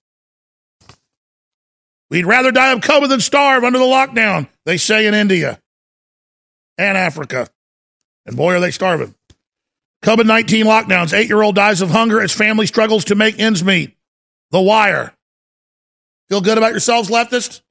[2.11, 5.59] We'd rather die of COVID than starve under the lockdown, they say in India
[6.77, 7.49] and Africa.
[8.27, 9.15] And boy, are they starving.
[10.03, 11.11] COVID 19 lockdowns.
[11.11, 13.97] Eight year old dies of hunger as family struggles to make ends meet.
[14.51, 15.11] The Wire.
[16.29, 17.61] Feel good about yourselves, leftists?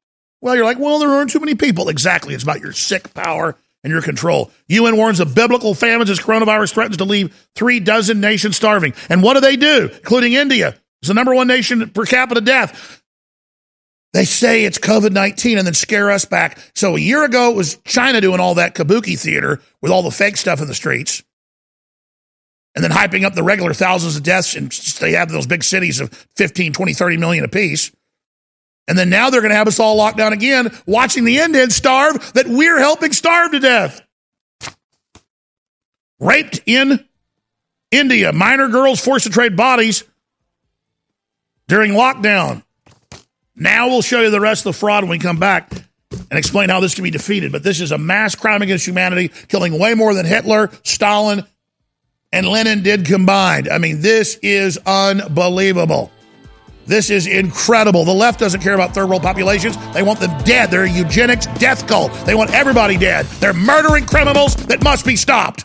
[0.41, 1.89] Well, you're like, well, there aren't too many people.
[1.89, 2.35] Exactly.
[2.35, 4.51] It's about your sick power and your control.
[4.67, 8.95] UN warns of biblical famines as coronavirus threatens to leave three dozen nations starving.
[9.09, 10.77] And what do they do, including India?
[11.01, 13.01] It's the number one nation per capita death.
[14.13, 16.59] They say it's COVID 19 and then scare us back.
[16.75, 20.11] So a year ago, it was China doing all that kabuki theater with all the
[20.11, 21.23] fake stuff in the streets
[22.75, 24.57] and then hyping up the regular thousands of deaths.
[24.57, 27.93] And they have those big cities of 15, 20, 30 million apiece.
[28.89, 31.75] And then now they're going to have us all locked down again, watching the Indians
[31.75, 34.01] starve that we're helping starve to death.
[36.21, 37.05] Raped in
[37.91, 40.05] India, minor girls forced to trade bodies
[41.69, 42.63] during lockdown.
[43.55, 46.69] Now we'll show you the rest of the fraud when we come back and explain
[46.69, 47.53] how this can be defeated.
[47.53, 51.45] But this is a mass crime against humanity, killing way more than Hitler, Stalin,
[52.33, 53.69] and Lenin did combined.
[53.69, 56.11] I mean, this is unbelievable.
[56.87, 58.05] This is incredible.
[58.05, 59.77] The left doesn't care about third world populations.
[59.93, 60.71] They want them dead.
[60.71, 62.13] They're a eugenics death cult.
[62.25, 63.27] They want everybody dead.
[63.41, 65.65] They're murdering criminals that must be stopped.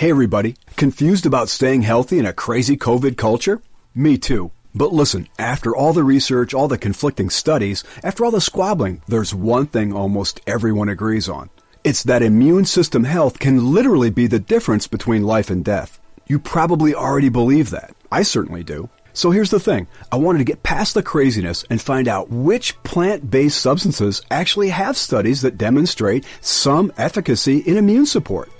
[0.00, 3.60] Hey everybody, confused about staying healthy in a crazy COVID culture?
[3.94, 4.50] Me too.
[4.74, 9.34] But listen, after all the research, all the conflicting studies, after all the squabbling, there's
[9.34, 11.50] one thing almost everyone agrees on.
[11.84, 16.00] It's that immune system health can literally be the difference between life and death.
[16.26, 17.94] You probably already believe that.
[18.10, 18.88] I certainly do.
[19.12, 19.86] So here's the thing.
[20.10, 24.96] I wanted to get past the craziness and find out which plant-based substances actually have
[24.96, 28.50] studies that demonstrate some efficacy in immune support.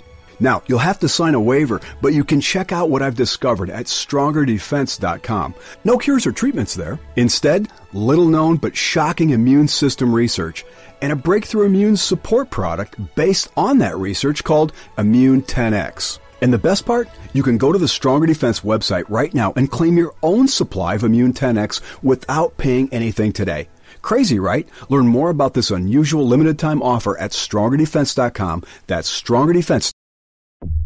[0.41, 3.69] Now, you'll have to sign a waiver, but you can check out what I've discovered
[3.69, 5.53] at strongerdefense.com.
[5.83, 6.99] No cures or treatments there.
[7.15, 10.65] Instead, little known but shocking immune system research
[11.03, 16.17] and a breakthrough immune support product based on that research called Immune 10X.
[16.41, 17.07] And the best part?
[17.33, 20.95] You can go to the Stronger Defense website right now and claim your own supply
[20.95, 23.69] of Immune 10X without paying anything today.
[24.01, 24.67] Crazy, right?
[24.89, 28.63] Learn more about this unusual limited time offer at strongerdefense.com.
[28.87, 29.91] That's strongerdefense.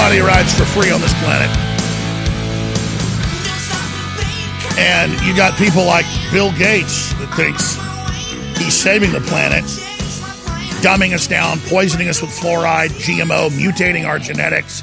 [0.00, 1.50] Nobody rides for free on this planet.
[4.78, 7.76] And you got people like Bill Gates that thinks
[8.58, 9.62] he's saving the planet,
[10.82, 14.80] dumbing us down, poisoning us with fluoride, GMO, mutating our genetics,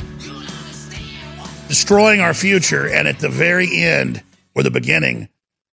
[1.67, 2.87] destroying our future.
[2.87, 4.21] And at the very end
[4.53, 5.29] or the beginning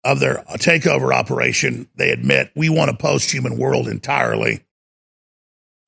[0.04, 4.60] of their takeover operation, they admit we want a post human world entirely.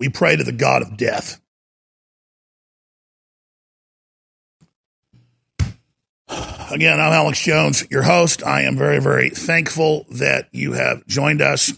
[0.00, 1.41] We pray to the God of death.
[6.72, 8.42] Again, I'm Alex Jones, your host.
[8.42, 11.70] I am very, very thankful that you have joined us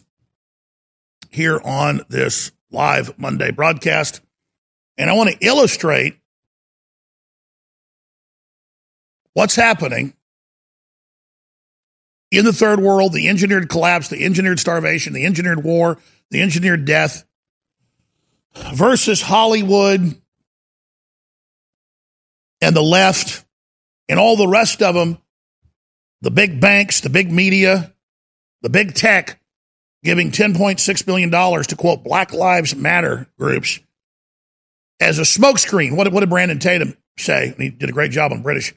[1.30, 4.20] here on this live Monday broadcast.
[4.96, 6.16] And I want to illustrate
[9.32, 10.14] what's happening
[12.30, 15.98] in the third world the engineered collapse, the engineered starvation, the engineered war,
[16.30, 17.24] the engineered death
[18.54, 20.22] versus Hollywood
[22.60, 23.43] and the left
[24.08, 25.18] and all the rest of them,
[26.22, 27.92] the big banks, the big media,
[28.62, 29.40] the big tech,
[30.02, 33.80] giving $10.6 billion to quote Black Lives Matter groups
[35.00, 35.96] as a smokescreen.
[35.96, 37.54] What, what did Brandon Tatum say?
[37.56, 38.74] He did a great job on British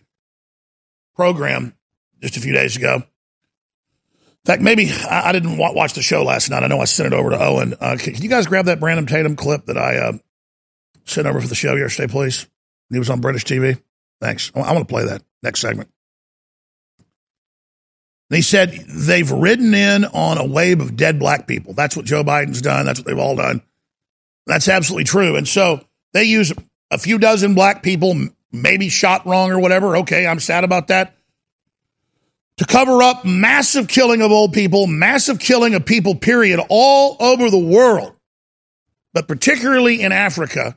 [1.16, 1.74] program
[2.22, 2.96] just a few days ago.
[2.96, 6.64] In fact, maybe I, didn't wa- watch the show last night.
[6.64, 7.76] I know I sent it over to Owen.
[7.82, 10.14] Uh, can, can you guys grab that Brandon Tatum clip that I uh,
[11.04, 12.48] sent over for the show yesterday, please?
[12.90, 13.82] He was on British TV.
[14.22, 14.52] Thanks.
[14.56, 15.90] I, want to play that next segment.
[18.30, 21.74] They said they've ridden in on a wave of dead black people.
[21.74, 22.86] That's what Joe Biden's done.
[22.86, 23.62] That's what they've all done.
[24.48, 25.36] That's absolutely true.
[25.36, 25.82] And so
[26.14, 26.52] they use
[26.92, 28.16] a few dozen black people,
[28.52, 29.98] maybe shot wrong or whatever.
[29.98, 31.16] Okay, I'm sad about that.
[32.58, 37.52] To cover up massive killing of old people, massive killing of people, period, all over
[37.52, 38.14] the world,
[39.14, 40.76] but particularly in Africa.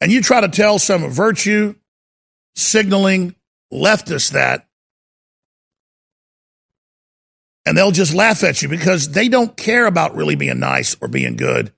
[0.00, 1.74] And you try to tell some virtue
[2.54, 3.34] signaling
[3.72, 4.66] leftists that,
[7.66, 11.08] and they'll just laugh at you because they don't care about really being nice or
[11.08, 11.72] being good.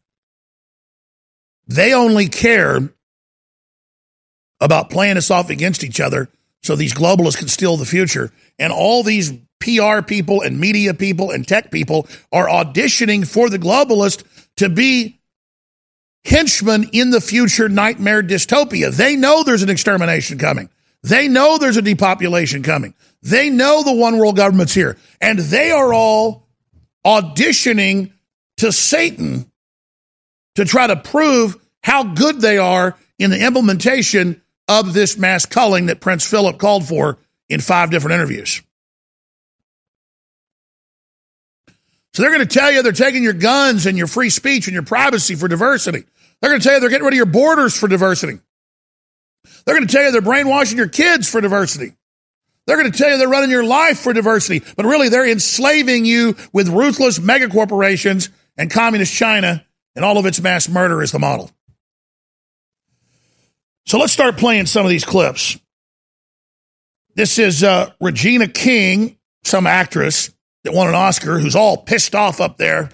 [1.67, 2.93] They only care
[4.61, 6.29] about playing us off against each other
[6.63, 8.31] so these globalists can steal the future.
[8.59, 13.59] And all these PR people and media people and tech people are auditioning for the
[13.59, 14.25] globalist
[14.57, 15.21] to be
[16.25, 18.95] henchmen in the future nightmare dystopia.
[18.95, 20.69] They know there's an extermination coming.
[21.03, 22.95] They know there's a depopulation coming.
[23.23, 24.97] They know the one world government's here.
[25.21, 26.47] And they are all
[27.05, 28.13] auditioning
[28.59, 29.51] to Satan
[30.55, 35.87] to try to prove how good they are in the implementation of this mass culling
[35.87, 37.19] that Prince Philip called for
[37.49, 38.63] in five different interviews.
[42.15, 44.75] So they're going to tell you they're taking your guns and your free speech and
[44.75, 46.05] your privacy for diversity.
[46.43, 48.41] They're going to tell you they're getting rid of your borders for diversity.
[49.65, 51.95] They're going to tell you they're brainwashing your kids for diversity.
[52.67, 56.05] They're going to tell you they're running your life for diversity, but really they're enslaving
[56.05, 59.65] you with ruthless mega corporations and communist China
[59.95, 61.51] and all of its mass murder is the model.
[63.87, 65.59] So let's start playing some of these clips.
[67.15, 70.33] This is uh, Regina King, some actress
[70.65, 72.91] that won an Oscar, who's all pissed off up there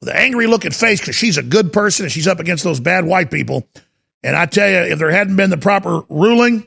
[0.00, 2.80] with an angry looking face because she's a good person and she's up against those
[2.80, 3.66] bad white people.
[4.22, 6.66] And I tell you, if there hadn't been the proper ruling,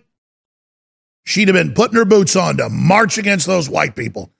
[1.24, 4.32] she'd have been putting her boots on to march against those white people.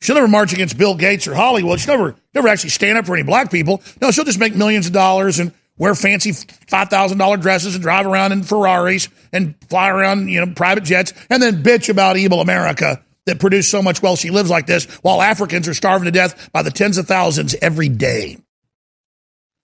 [0.00, 1.80] She'll never march against Bill Gates or Hollywood.
[1.80, 3.82] She'll never, never actually stand up for any black people.
[4.02, 8.32] No, she'll just make millions of dollars and wear fancy $5,000 dresses and drive around
[8.32, 13.03] in Ferraris and fly around, you know, private jets and then bitch about evil America
[13.26, 16.50] that produce so much wealth she lives like this while Africans are starving to death
[16.52, 18.38] by the tens of thousands every day.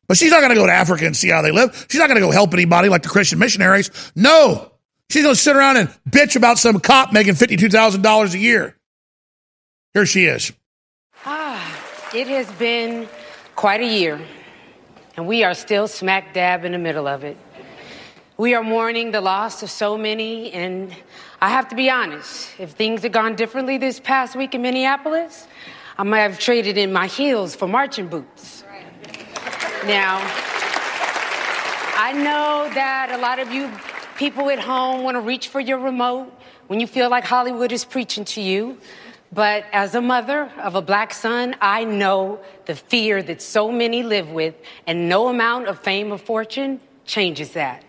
[0.08, 1.86] But she's not going to go to Africa and see how they live.
[1.88, 3.90] She's not going to go help anybody like the Christian missionaries.
[4.16, 4.72] No.
[5.08, 8.76] She's going to sit around and bitch about some cop making $52,000 a year.
[9.94, 10.52] Here she is.
[11.24, 13.08] Ah, it has been
[13.56, 14.20] quite a year,
[15.16, 17.36] and we are still smack dab in the middle of it.
[18.36, 20.94] We are mourning the loss of so many, and
[21.42, 25.46] I have to be honest, if things had gone differently this past week in Minneapolis,
[25.96, 28.62] I might have traded in my heels for marching boots.
[29.86, 30.18] Now,
[31.96, 33.70] I know that a lot of you
[34.16, 36.30] people at home want to reach for your remote
[36.66, 38.76] when you feel like Hollywood is preaching to you.
[39.32, 44.02] But as a mother of a black son, I know the fear that so many
[44.02, 44.56] live with,
[44.86, 47.82] and no amount of fame or fortune changes that.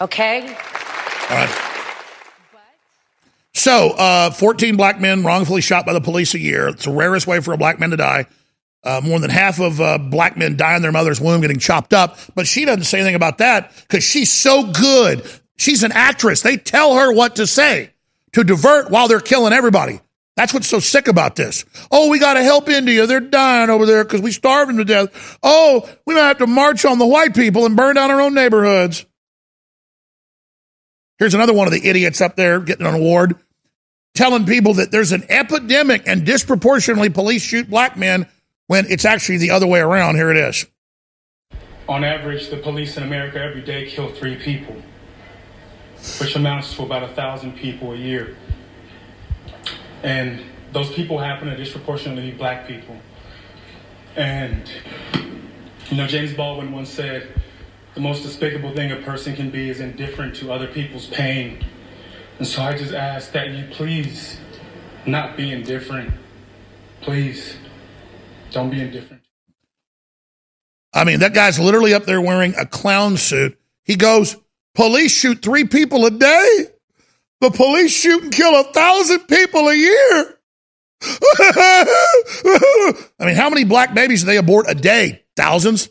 [0.00, 0.46] Okay?
[0.46, 1.69] All right.
[3.60, 6.68] So, uh, 14 black men wrongfully shot by the police a year.
[6.68, 8.24] It's the rarest way for a black man to die.
[8.82, 11.92] Uh, more than half of uh, black men die in their mother's womb getting chopped
[11.92, 12.16] up.
[12.34, 15.30] But she doesn't say anything about that because she's so good.
[15.58, 16.40] She's an actress.
[16.40, 17.90] They tell her what to say
[18.32, 20.00] to divert while they're killing everybody.
[20.36, 21.66] That's what's so sick about this.
[21.90, 23.06] Oh, we got to help India.
[23.06, 25.38] They're dying over there because we starved them to death.
[25.42, 28.32] Oh, we might have to march on the white people and burn down our own
[28.32, 29.04] neighborhoods.
[31.18, 33.36] Here's another one of the idiots up there getting an award
[34.14, 38.26] telling people that there's an epidemic and disproportionately police shoot black men
[38.66, 40.16] when it's actually the other way around.
[40.16, 40.66] Here it is.
[41.88, 44.76] On average, the police in America every day kill three people,
[46.20, 48.36] which amounts to about a thousand people a year.
[50.02, 50.42] And
[50.72, 52.96] those people happen to disproportionately be black people.
[54.16, 54.70] And,
[55.90, 57.28] you know, James Baldwin once said,
[57.94, 61.64] the most despicable thing a person can be is indifferent to other people's pain.
[62.40, 64.38] And so I just ask that you please
[65.04, 66.10] not be indifferent.
[67.02, 67.58] Please,
[68.50, 69.22] don't be indifferent.
[70.94, 73.60] I mean, that guy's literally up there wearing a clown suit.
[73.84, 74.38] He goes
[74.74, 76.68] Police shoot three people a day.
[77.42, 80.38] The police shoot and kill a thousand people a year.
[81.02, 85.24] I mean, how many black babies do they abort a day?
[85.36, 85.90] Thousands.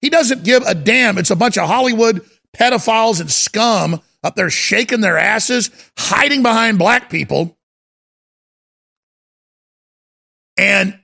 [0.00, 1.18] He doesn't give a damn.
[1.18, 2.24] It's a bunch of Hollywood
[2.56, 7.56] pedophiles and scum up there shaking their asses, hiding behind black people.
[10.56, 10.98] And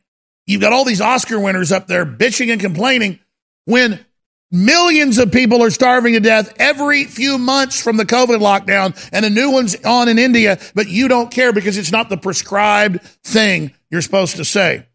[0.47, 3.19] you've got all these Oscar winners up there bitching and complaining
[3.65, 4.05] when
[4.51, 9.25] millions of people are starving to death every few months from the COVID lockdown and
[9.25, 13.03] a new one's on in India, but you don't care because it's not the prescribed
[13.25, 14.87] thing you're supposed to say.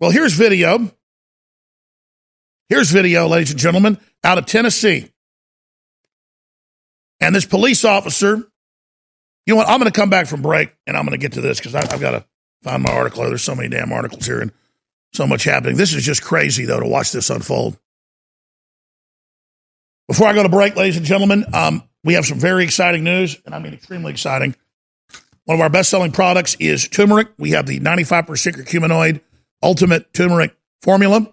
[0.00, 0.90] Well, here's video.
[2.68, 5.10] Here's video, ladies and gentlemen, out of Tennessee.
[7.20, 8.36] And this police officer,
[9.46, 9.68] you know what?
[9.68, 11.74] I'm going to come back from break and I'm going to get to this because
[11.74, 12.24] I've got to
[12.62, 13.24] find my article.
[13.24, 14.52] There's so many damn articles here and
[15.12, 15.76] so much happening.
[15.76, 17.78] This is just crazy, though, to watch this unfold.
[20.08, 23.38] Before I go to break, ladies and gentlemen, um, we have some very exciting news,
[23.44, 24.54] and I mean extremely exciting.
[25.44, 27.28] One of our best selling products is turmeric.
[27.38, 29.20] We have the 95% curcuminoid
[29.62, 31.32] ultimate turmeric formula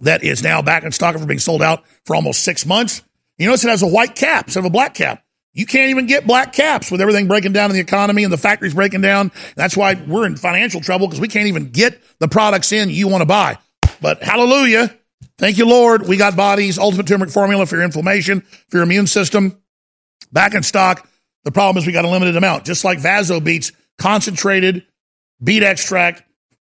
[0.00, 3.02] that is now back in stock after being sold out for almost six months.
[3.38, 5.24] You notice it has a white cap instead of a black cap.
[5.52, 8.36] You can't even get black caps with everything breaking down in the economy and the
[8.36, 9.30] factories breaking down.
[9.54, 13.06] That's why we're in financial trouble because we can't even get the products in you
[13.06, 13.58] want to buy.
[14.00, 14.92] But hallelujah.
[15.38, 16.06] Thank you, Lord.
[16.06, 19.60] We got Bodease, ultimate turmeric formula for your inflammation, for your immune system.
[20.32, 21.08] Back in stock.
[21.44, 24.84] The problem is we got a limited amount, just like Vaso beets, concentrated
[25.42, 26.22] beet extract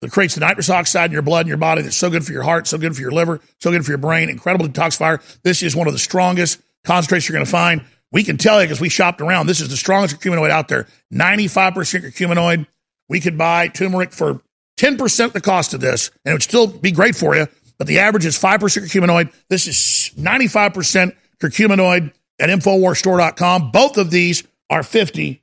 [0.02, 2.32] that creates the nitrous oxide in your blood and your body that's so good for
[2.32, 5.22] your heart, so good for your liver, so good for your brain, incredible detoxifier.
[5.42, 7.84] This is one of the strongest concentrates you're going to find.
[8.10, 9.46] We can tell you because we shopped around.
[9.46, 10.88] This is the strongest curcuminoid out there.
[11.14, 12.66] 95% curcuminoid.
[13.08, 14.42] We could buy turmeric for
[14.78, 17.46] 10% the cost of this, and it would still be great for you.
[17.78, 19.32] But the average is 5% curcuminoid.
[19.48, 23.70] This is 95% curcuminoid at InfoWarsStore.com.
[23.70, 25.38] Both of these are 50%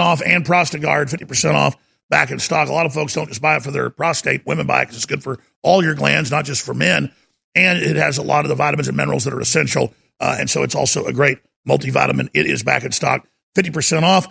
[0.00, 1.76] off and Prostagard, 50% off
[2.08, 2.68] back in stock.
[2.68, 4.46] A lot of folks don't just buy it for their prostate.
[4.46, 7.12] Women buy it because it's good for all your glands, not just for men.
[7.54, 9.94] And it has a lot of the vitamins and minerals that are essential.
[10.20, 12.28] Uh, and so it's also a great multivitamin.
[12.34, 13.26] It is back in stock,
[13.56, 14.26] 50% off.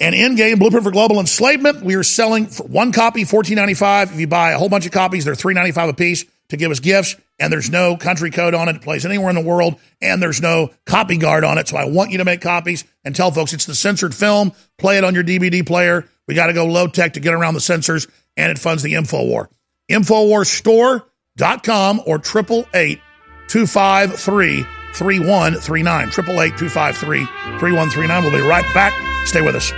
[0.00, 4.12] And Endgame Blueprint for Global Enslavement, we are selling for one copy, $14.95.
[4.12, 6.78] If you buy a whole bunch of copies, they're $3.95 a piece to give us
[6.78, 7.16] gifts.
[7.40, 8.76] And there's no country code on it.
[8.76, 9.80] It plays anywhere in the world.
[10.00, 11.66] And there's no copy guard on it.
[11.66, 14.52] So I want you to make copies and tell folks it's the censored film.
[14.76, 16.08] Play it on your DVD player.
[16.28, 18.06] We got to go low tech to get around the censors.
[18.36, 19.48] And it funds the InfoWar.
[19.90, 23.00] InfoWarsStore.com or 888
[23.48, 26.08] 253 3139.
[26.08, 27.24] 888 253
[27.58, 28.22] 3139.
[28.22, 28.92] We'll be right back.
[29.26, 29.72] Stay with us.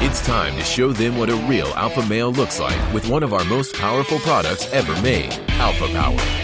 [0.00, 3.32] It's time to show them what a real alpha male looks like with one of
[3.32, 6.43] our most powerful products ever made, Alpha Power.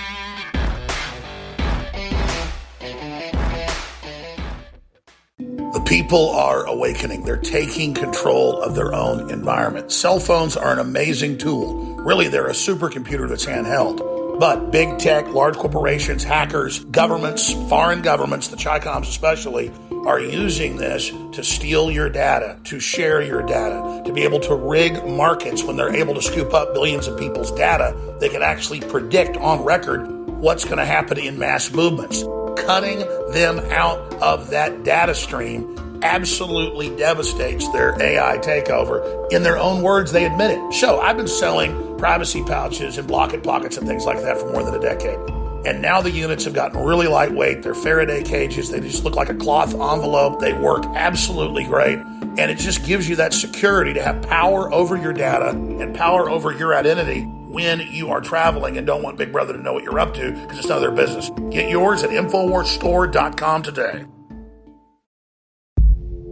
[5.91, 7.23] People are awakening.
[7.23, 9.91] They're taking control of their own environment.
[9.91, 11.95] Cell phones are an amazing tool.
[11.95, 14.39] Really, they're a supercomputer that's handheld.
[14.39, 19.69] But big tech, large corporations, hackers, governments, foreign governments, the Chicoms especially,
[20.05, 24.55] are using this to steal your data, to share your data, to be able to
[24.55, 27.93] rig markets when they're able to scoop up billions of people's data.
[28.21, 32.23] They can actually predict on record what's going to happen in mass movements
[32.55, 32.99] cutting
[33.31, 39.31] them out of that data stream absolutely devastates their AI takeover.
[39.31, 40.73] In their own words, they admit it.
[40.73, 44.63] So I've been selling privacy pouches and blocket pockets and things like that for more
[44.63, 45.19] than a decade.
[45.65, 47.61] And now the units have gotten really lightweight.
[47.61, 48.71] They're Faraday cages.
[48.71, 50.39] They just look like a cloth envelope.
[50.39, 51.99] They work absolutely great.
[52.37, 56.29] And it just gives you that security to have power over your data and power
[56.29, 59.83] over your identity when you are traveling and don't want Big Brother to know what
[59.83, 61.29] you're up to because it's none of their business.
[61.49, 64.05] Get yours at InfoWarsStore.com today.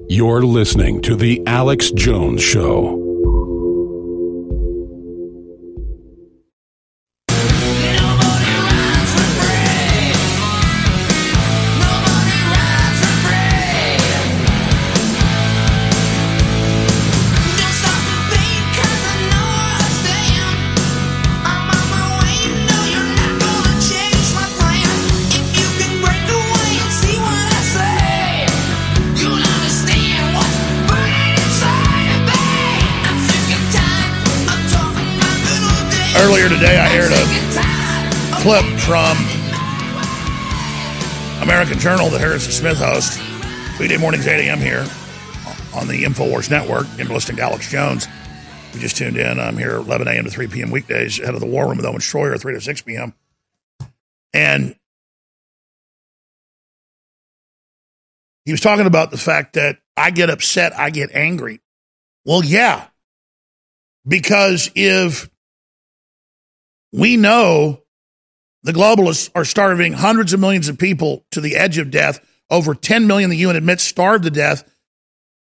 [0.08, 3.09] You're listening to The Alex Jones Show.
[36.60, 39.16] Today I aired a clip from
[41.42, 43.18] American Journal that Harrison Smith hosts.
[43.80, 44.60] Weekday mornings, 8 a.m.
[44.60, 44.86] here
[45.74, 46.86] on the InfoWars Network.
[47.00, 48.10] Enlisting Alex Jones.
[48.74, 49.40] We just tuned in.
[49.40, 50.26] I'm here 11 a.m.
[50.26, 50.70] to 3 p.m.
[50.70, 53.14] weekdays, ahead of the War Room with Owen Schroyer, 3 to 6 p.m.
[54.34, 54.76] And
[58.44, 61.62] he was talking about the fact that I get upset, I get angry.
[62.26, 62.88] Well, yeah,
[64.06, 65.30] because if
[66.92, 67.84] we know
[68.64, 72.74] the globalists are starving hundreds of millions of people to the edge of death, over
[72.74, 74.64] 10 million the UN admits starved to death.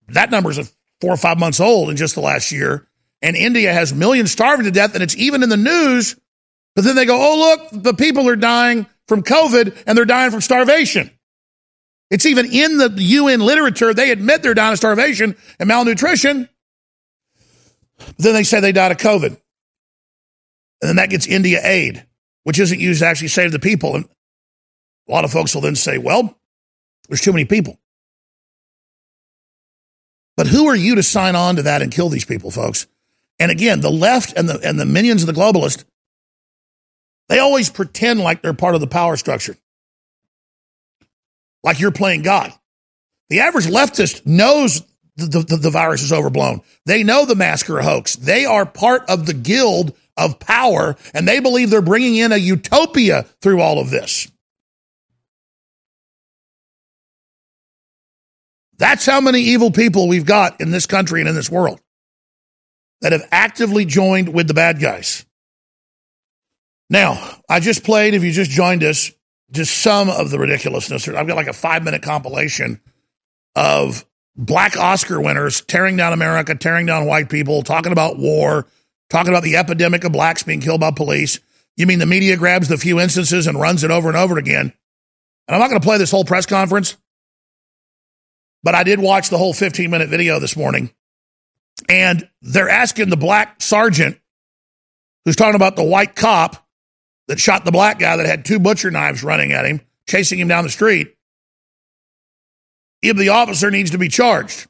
[0.08, 2.86] That number is four or five months old in just the last year.
[3.22, 6.16] And India has millions starving to death, and it's even in the news.
[6.74, 10.30] But then they go, oh, look, the people are dying from COVID and they're dying
[10.30, 11.10] from starvation.
[12.10, 13.94] It's even in the UN literature.
[13.94, 16.48] They admit they're dying of starvation and malnutrition.
[18.18, 19.40] Then they say they died of COVID.
[20.80, 22.06] And then that gets India aid,
[22.42, 23.96] which isn't used to actually save the people.
[23.96, 24.04] And
[25.08, 26.36] a lot of folks will then say, well,
[27.08, 27.78] there's too many people.
[30.36, 32.86] But who are you to sign on to that and kill these people, folks?
[33.38, 35.84] And again, the left and the and the minions of the globalist,
[37.28, 39.56] they always pretend like they're part of the power structure.
[41.62, 42.52] Like you're playing God.
[43.30, 44.82] The average leftist knows
[45.16, 46.60] the, the, the virus is overblown.
[46.84, 48.16] They know the mask are a hoax.
[48.16, 52.36] They are part of the guild of power, and they believe they're bringing in a
[52.36, 54.30] utopia through all of this.
[58.76, 61.80] That's how many evil people we've got in this country and in this world
[63.00, 65.24] that have actively joined with the bad guys.
[66.90, 69.12] Now, I just played, if you just joined us,
[69.50, 71.08] just some of the ridiculousness.
[71.08, 72.80] I've got like a five minute compilation
[73.54, 74.04] of
[74.36, 78.66] black Oscar winners tearing down America, tearing down white people, talking about war,
[79.14, 81.38] talking about the epidemic of blacks being killed by police.
[81.76, 84.72] You mean the media grabs the few instances and runs it over and over again?
[85.46, 86.96] And I'm not going to play this whole press conference,
[88.64, 90.90] but I did watch the whole 15 minute video this morning.
[91.88, 94.18] And they're asking the black sergeant
[95.24, 96.66] who's talking about the white cop
[97.28, 100.48] that shot the black guy that had two butcher knives running at him, chasing him
[100.48, 101.14] down the street
[103.00, 104.66] if the officer needs to be charged.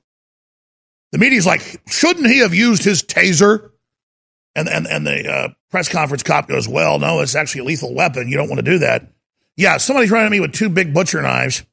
[1.12, 3.70] The media's like, shouldn't he have used his taser?
[4.56, 7.94] And and and the uh, press conference cop goes, well, no, it's actually a lethal
[7.94, 8.28] weapon.
[8.28, 9.10] You don't want to do that.
[9.56, 11.64] Yeah, somebody's running at me with two big butcher knives,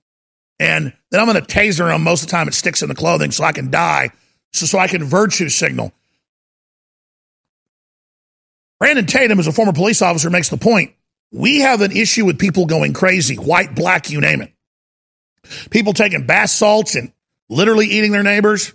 [0.60, 2.04] and then I'm going to taser them.
[2.04, 4.12] Most of the time, it sticks in the clothing, so I can die,
[4.54, 5.92] so so I can virtue signal.
[8.80, 10.94] Brandon Tatum, as a former police officer, makes the point:
[11.32, 14.52] we have an issue with people going crazy, white, black, you name it.
[15.70, 17.12] People taking bath salts and
[17.50, 18.74] literally eating their neighbors.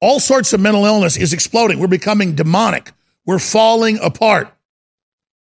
[0.00, 1.78] All sorts of mental illness is exploding.
[1.78, 2.92] We're becoming demonic.
[3.26, 4.52] We're falling apart.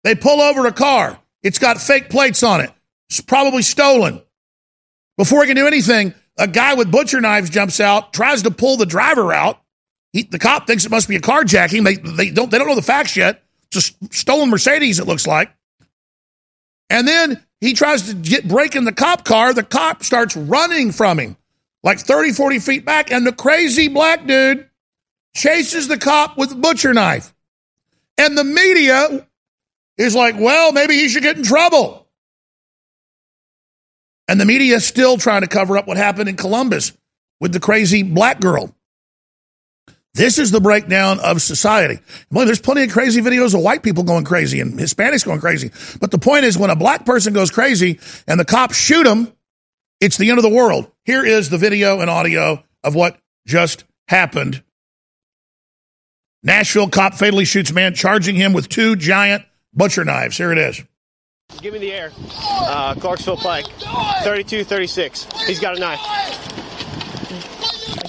[0.04, 1.20] They pull over a car.
[1.44, 2.72] It's got fake plates on it.
[3.10, 4.22] It's probably stolen.
[5.18, 8.78] Before he can do anything, a guy with butcher knives jumps out, tries to pull
[8.78, 9.62] the driver out.
[10.14, 11.84] He, the cop thinks it must be a carjacking.
[11.84, 13.44] They, they, don't, they don't know the facts yet.
[13.72, 15.52] It's a stolen Mercedes, it looks like.
[16.90, 19.54] And then he tries to get break in the cop car.
[19.54, 21.38] The cop starts running from him
[21.84, 23.12] like 30, 40 feet back.
[23.12, 24.70] And the crazy black dude
[25.36, 27.34] chases the cop with a butcher knife.
[28.18, 29.28] And the media
[29.98, 32.08] is like, well, maybe he should get in trouble.
[34.28, 36.94] And the media is still trying to cover up what happened in Columbus
[37.40, 38.74] with the crazy black girl.
[40.14, 42.00] This is the breakdown of society.
[42.30, 45.72] Boy, there's plenty of crazy videos of white people going crazy and Hispanics going crazy.
[46.00, 49.32] But the point is, when a black person goes crazy and the cops shoot him,
[50.02, 50.92] it's the end of the world.
[51.06, 53.18] Here is the video and audio of what
[53.48, 54.64] just happened.
[56.44, 60.38] Nashville cop fatally shoots man, charging him with two giant butcher knives.
[60.38, 60.82] Here it is.
[61.62, 62.12] Give me the air.
[62.40, 63.66] Uh, Clarksville Pike,
[64.24, 65.28] 32 36.
[65.46, 66.00] He's got a knife.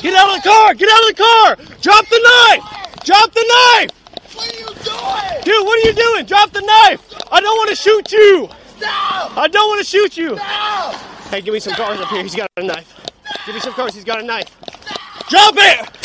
[0.01, 0.75] Get out of the car!
[0.75, 1.57] Get out of the car!
[1.81, 3.05] Drop the knife!
[3.05, 3.91] Drop the knife!
[4.35, 5.43] What are you doing?
[5.45, 6.27] Dude, what are you doing?
[6.27, 7.15] Drop the knife!
[7.31, 8.49] I don't want to shoot you!
[8.79, 9.37] Stop!
[9.37, 10.37] I don't want to shoot you!
[10.37, 10.95] Stop!
[11.31, 12.23] Hey, give me some cars up here.
[12.23, 13.01] He's got a knife.
[13.47, 13.95] Give me some cars.
[13.95, 14.57] He's got a knife.
[15.29, 16.02] Drop it!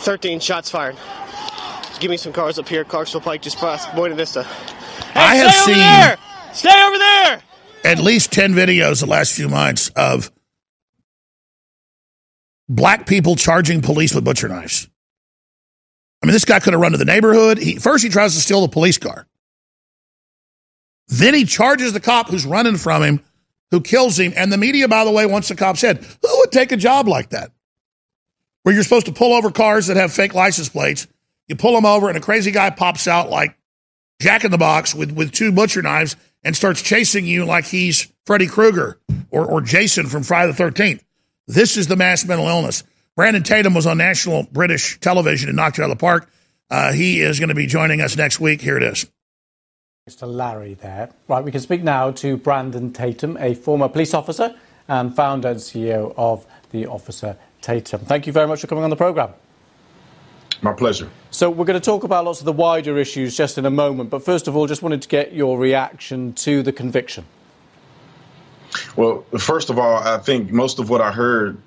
[0.00, 0.96] 13 shots fired.
[2.00, 2.84] Give me some cars up here.
[2.84, 4.42] Clarksville Pike just past Buena Vista.
[4.42, 6.16] Hey, I have seen- there!
[6.52, 7.42] Stay over there!
[7.84, 10.30] at least 10 videos the last few months of
[12.68, 14.88] black people charging police with butcher knives.
[16.22, 17.58] I mean, this guy could have run to the neighborhood.
[17.58, 19.26] He, first, he tries to steal the police car.
[21.08, 23.20] Then he charges the cop who's running from him,
[23.70, 24.32] who kills him.
[24.36, 26.04] And the media, by the way, wants the cop's head.
[26.22, 27.50] who would take a job like that?
[28.62, 31.06] Where you're supposed to pull over cars that have fake license plates.
[31.48, 33.56] You pull them over, and a crazy guy pops out like
[34.20, 36.14] Jack in the Box with, with two butcher knives
[36.44, 38.98] and starts chasing you like he's Freddy Krueger
[39.30, 41.02] or, or Jason from Friday the 13th.
[41.46, 42.84] This is the mass mental illness.
[43.16, 46.30] Brandon Tatum was on national British television and knocked it out of the park.
[46.70, 48.60] Uh, he is going to be joining us next week.
[48.60, 49.10] Here it is.
[50.06, 51.10] to Larry there.
[51.26, 54.54] Right, we can speak now to Brandon Tatum, a former police officer
[54.86, 58.00] and founder and CEO of the Officer Tatum.
[58.00, 59.32] Thank you very much for coming on the programme.
[60.62, 61.08] My pleasure.
[61.30, 64.10] So, we're going to talk about lots of the wider issues just in a moment,
[64.10, 67.24] but first of all, just wanted to get your reaction to the conviction.
[68.94, 71.58] Well, first of all, I think most of what I heard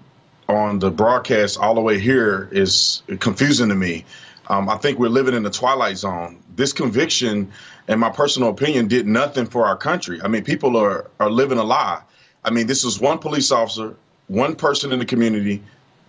[0.48, 4.06] on the broadcast all the way here is confusing to me.
[4.48, 6.40] Um, I think we're living in the twilight zone.
[6.56, 7.52] This conviction,
[7.88, 10.22] in my personal opinion, did nothing for our country.
[10.22, 12.02] I mean, people are, are living a lie.
[12.44, 13.96] I mean, this is one police officer,
[14.28, 15.64] one person in the community.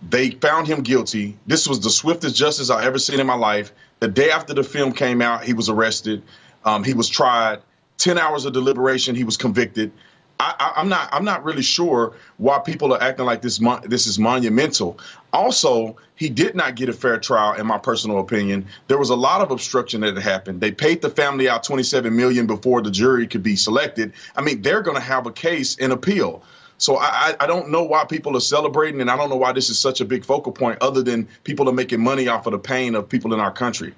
[0.07, 1.37] They found him guilty.
[1.47, 3.71] This was the swiftest justice I ever seen in my life.
[3.99, 6.21] The day after the film came out, he was arrested.
[6.63, 7.59] Um, he was tried.
[7.97, 9.15] Ten hours of deliberation.
[9.15, 9.91] He was convicted.
[10.37, 11.09] I, am not.
[11.13, 13.59] I'm not really sure why people are acting like this.
[13.85, 14.99] This is monumental.
[15.31, 18.67] Also, he did not get a fair trial, in my personal opinion.
[18.87, 20.59] There was a lot of obstruction that happened.
[20.59, 24.11] They paid the family out 27 million before the jury could be selected.
[24.35, 26.43] I mean, they're going to have a case in appeal.
[26.77, 29.69] So I, I don't know why people are celebrating, and I don't know why this
[29.69, 32.59] is such a big focal point, other than people are making money off of the
[32.59, 33.93] pain of people in our country.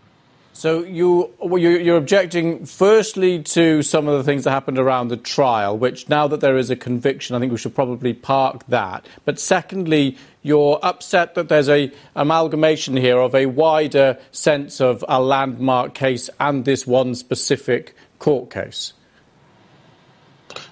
[0.54, 5.78] So you, you're objecting firstly to some of the things that happened around the trial,
[5.78, 9.06] which now that there is a conviction, I think we should probably park that.
[9.24, 15.22] But secondly, you're upset that there's a amalgamation here of a wider sense of a
[15.22, 18.94] landmark case and this one specific court case.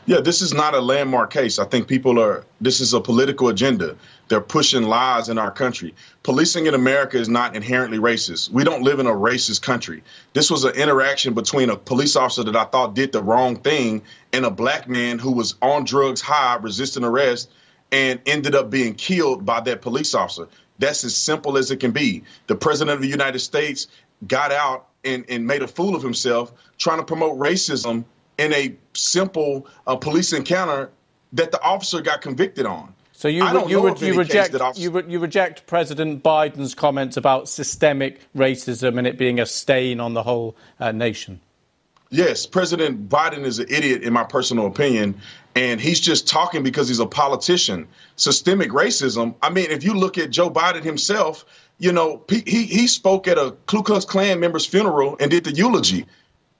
[0.07, 1.57] Yeah, this is not a landmark case.
[1.57, 3.95] I think people are, this is a political agenda.
[4.27, 5.95] They're pushing lies in our country.
[6.21, 8.51] Policing in America is not inherently racist.
[8.51, 10.03] We don't live in a racist country.
[10.33, 14.03] This was an interaction between a police officer that I thought did the wrong thing
[14.31, 17.49] and a black man who was on drugs high, resisting arrest,
[17.91, 20.47] and ended up being killed by that police officer.
[20.77, 22.25] That's as simple as it can be.
[22.45, 23.87] The president of the United States
[24.27, 28.05] got out and, and made a fool of himself trying to promote racism
[28.37, 30.91] in a simple uh, police encounter
[31.33, 32.93] that the officer got convicted on.
[33.13, 38.19] So you, you, re- you reject you, re- you reject President Biden's comments about systemic
[38.35, 41.39] racism and it being a stain on the whole uh, nation.
[42.09, 45.21] Yes, President Biden is an idiot, in my personal opinion,
[45.55, 47.87] and he's just talking because he's a politician.
[48.15, 49.35] Systemic racism.
[49.41, 51.45] I mean, if you look at Joe Biden himself,
[51.77, 55.51] you know, he he spoke at a Ku Klux Klan member's funeral and did the
[55.51, 56.05] eulogy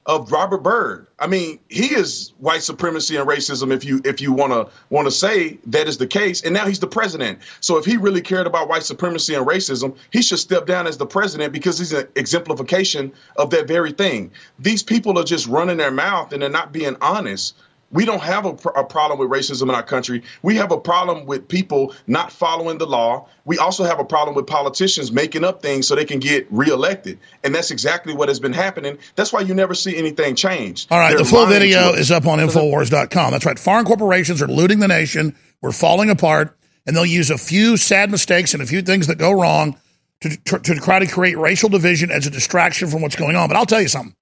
[0.05, 1.07] of Robert Byrd.
[1.17, 5.57] I mean, he is white supremacy and racism if you if you want to say
[5.67, 6.43] that is the case.
[6.43, 7.39] And now he's the president.
[7.59, 10.97] So if he really cared about white supremacy and racism, he should step down as
[10.97, 14.31] the president because he's an exemplification of that very thing.
[14.59, 17.55] These people are just running their mouth and they're not being honest
[17.91, 20.23] we don't have a, a, problem with racism in our country.
[20.41, 23.27] We have a problem with people not following the law.
[23.45, 27.19] We also have a problem with politicians making up things so they can get reelected.
[27.43, 28.97] And that's exactly what has been happening.
[29.15, 30.87] That's why you never see anything change.
[30.89, 33.31] All right, They're the full video is up on Infowars.com.
[33.31, 33.59] That's right.
[33.59, 35.35] Foreign corporations are looting the nation.
[35.61, 36.57] We're falling apart.
[36.87, 39.75] And they'll use a few sad mistakes and a few things that go wrong
[40.21, 43.47] to, to, to try to create racial division as a distraction from what's going on.
[43.47, 44.15] But I'll tell you something.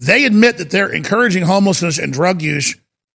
[0.00, 2.74] They admit that they're encouraging homelessness and drug use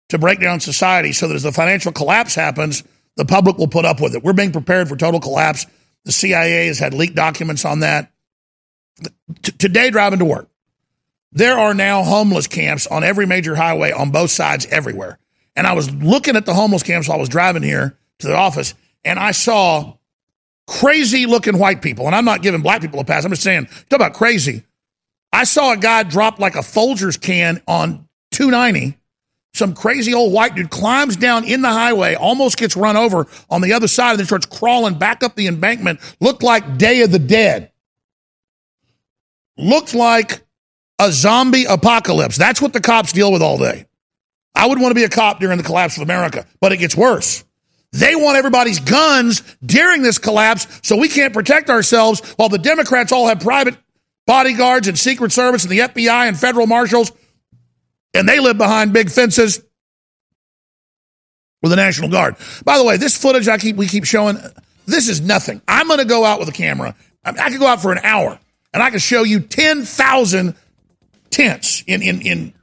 [0.09, 2.83] to break down society so that as the financial collapse happens,
[3.15, 4.23] the public will put up with it.
[4.23, 5.65] We're being prepared for total collapse.
[6.03, 8.11] The CIA has had leaked documents on that.
[9.41, 10.49] T- today, driving to work,
[11.31, 15.17] there are now homeless camps on every major highway on both sides everywhere.
[15.55, 18.35] And I was looking at the homeless camps while I was driving here to the
[18.35, 18.73] office,
[19.05, 19.95] and I saw
[20.67, 22.07] crazy looking white people.
[22.07, 23.23] And I'm not giving black people a pass.
[23.23, 24.63] I'm just saying, talk about crazy
[25.33, 28.95] I saw a guy drop like a Folgers can on 290.
[29.55, 33.61] Some crazy old white dude climbs down in the highway, almost gets run over on
[33.61, 35.99] the other side, and then starts crawling back up the embankment.
[36.19, 37.71] Looked like Day of the Dead.
[39.57, 40.43] Looked like
[40.99, 42.37] a zombie apocalypse.
[42.37, 43.87] That's what the cops deal with all day.
[44.55, 46.95] I would want to be a cop during the collapse of America, but it gets
[46.95, 47.43] worse.
[47.91, 53.11] They want everybody's guns during this collapse so we can't protect ourselves while the Democrats
[53.11, 53.77] all have private
[54.25, 57.11] bodyguards and Secret Service and the FBI and federal marshals,
[58.13, 59.63] and they live behind big fences
[61.61, 62.35] with the National Guard.
[62.63, 64.37] By the way, this footage I keep we keep showing,
[64.85, 65.61] this is nothing.
[65.67, 66.95] I'm going to go out with a camera.
[67.23, 68.37] I, I could go out for an hour,
[68.73, 70.55] and I can show you ten thousand
[71.29, 72.53] tents in in in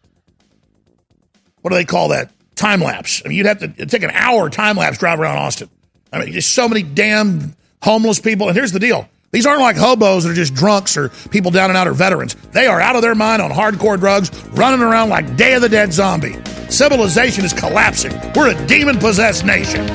[1.63, 3.23] what do they call that time lapse?
[3.25, 5.69] I mean, you'd have to take an hour time lapse drive around Austin.
[6.13, 8.49] I mean, just so many damn homeless people.
[8.49, 11.71] And here's the deal: These aren't like hobos that are just drunks or people down
[11.71, 12.35] and out or veterans.
[12.53, 15.69] They are out of their mind on hardcore drugs, running around like Day of the
[15.69, 16.37] Dead zombie.
[16.69, 18.13] Civilization is collapsing.
[18.35, 19.89] We're a demon possessed nation.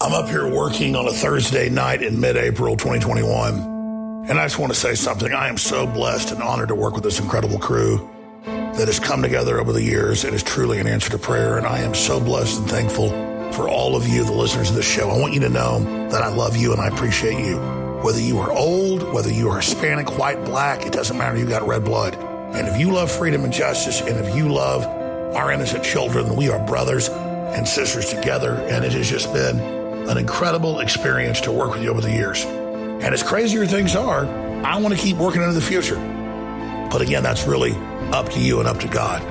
[0.00, 4.26] I'm up here working on a Thursday night in mid April 2021.
[4.28, 5.32] And I just want to say something.
[5.32, 8.10] I am so blessed and honored to work with this incredible crew
[8.44, 10.24] that has come together over the years.
[10.24, 11.56] It is truly an answer to prayer.
[11.56, 14.84] And I am so blessed and thankful for all of you, the listeners of this
[14.84, 15.10] show.
[15.10, 17.56] I want you to know that I love you and I appreciate you.
[18.02, 21.38] Whether you are old, whether you are Hispanic, white, black, it doesn't matter.
[21.38, 22.14] You got red blood.
[22.54, 24.84] And if you love freedom and justice, and if you love
[25.36, 28.54] our innocent children, we are brothers and sisters together.
[28.54, 29.58] And it has just been
[30.08, 32.44] an incredible experience to work with you over the years.
[32.44, 34.26] And as crazier things are,
[34.64, 35.96] I want to keep working into the future.
[36.90, 37.72] But again, that's really
[38.12, 39.22] up to you and up to God.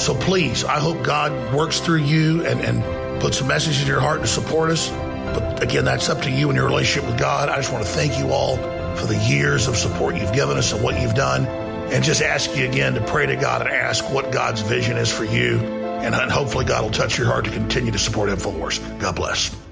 [0.00, 4.00] So please, I hope God works through you and, and puts a message in your
[4.00, 4.88] heart to support us.
[4.90, 7.48] But again, that's up to you and your relationship with God.
[7.48, 8.56] I just want to thank you all
[8.96, 11.46] for the years of support you've given us and what you've done.
[11.46, 15.12] And just ask you again to pray to God and ask what God's vision is
[15.12, 15.58] for you.
[15.58, 19.00] And hopefully God will touch your heart to continue to support InfoWars.
[19.00, 19.65] God bless.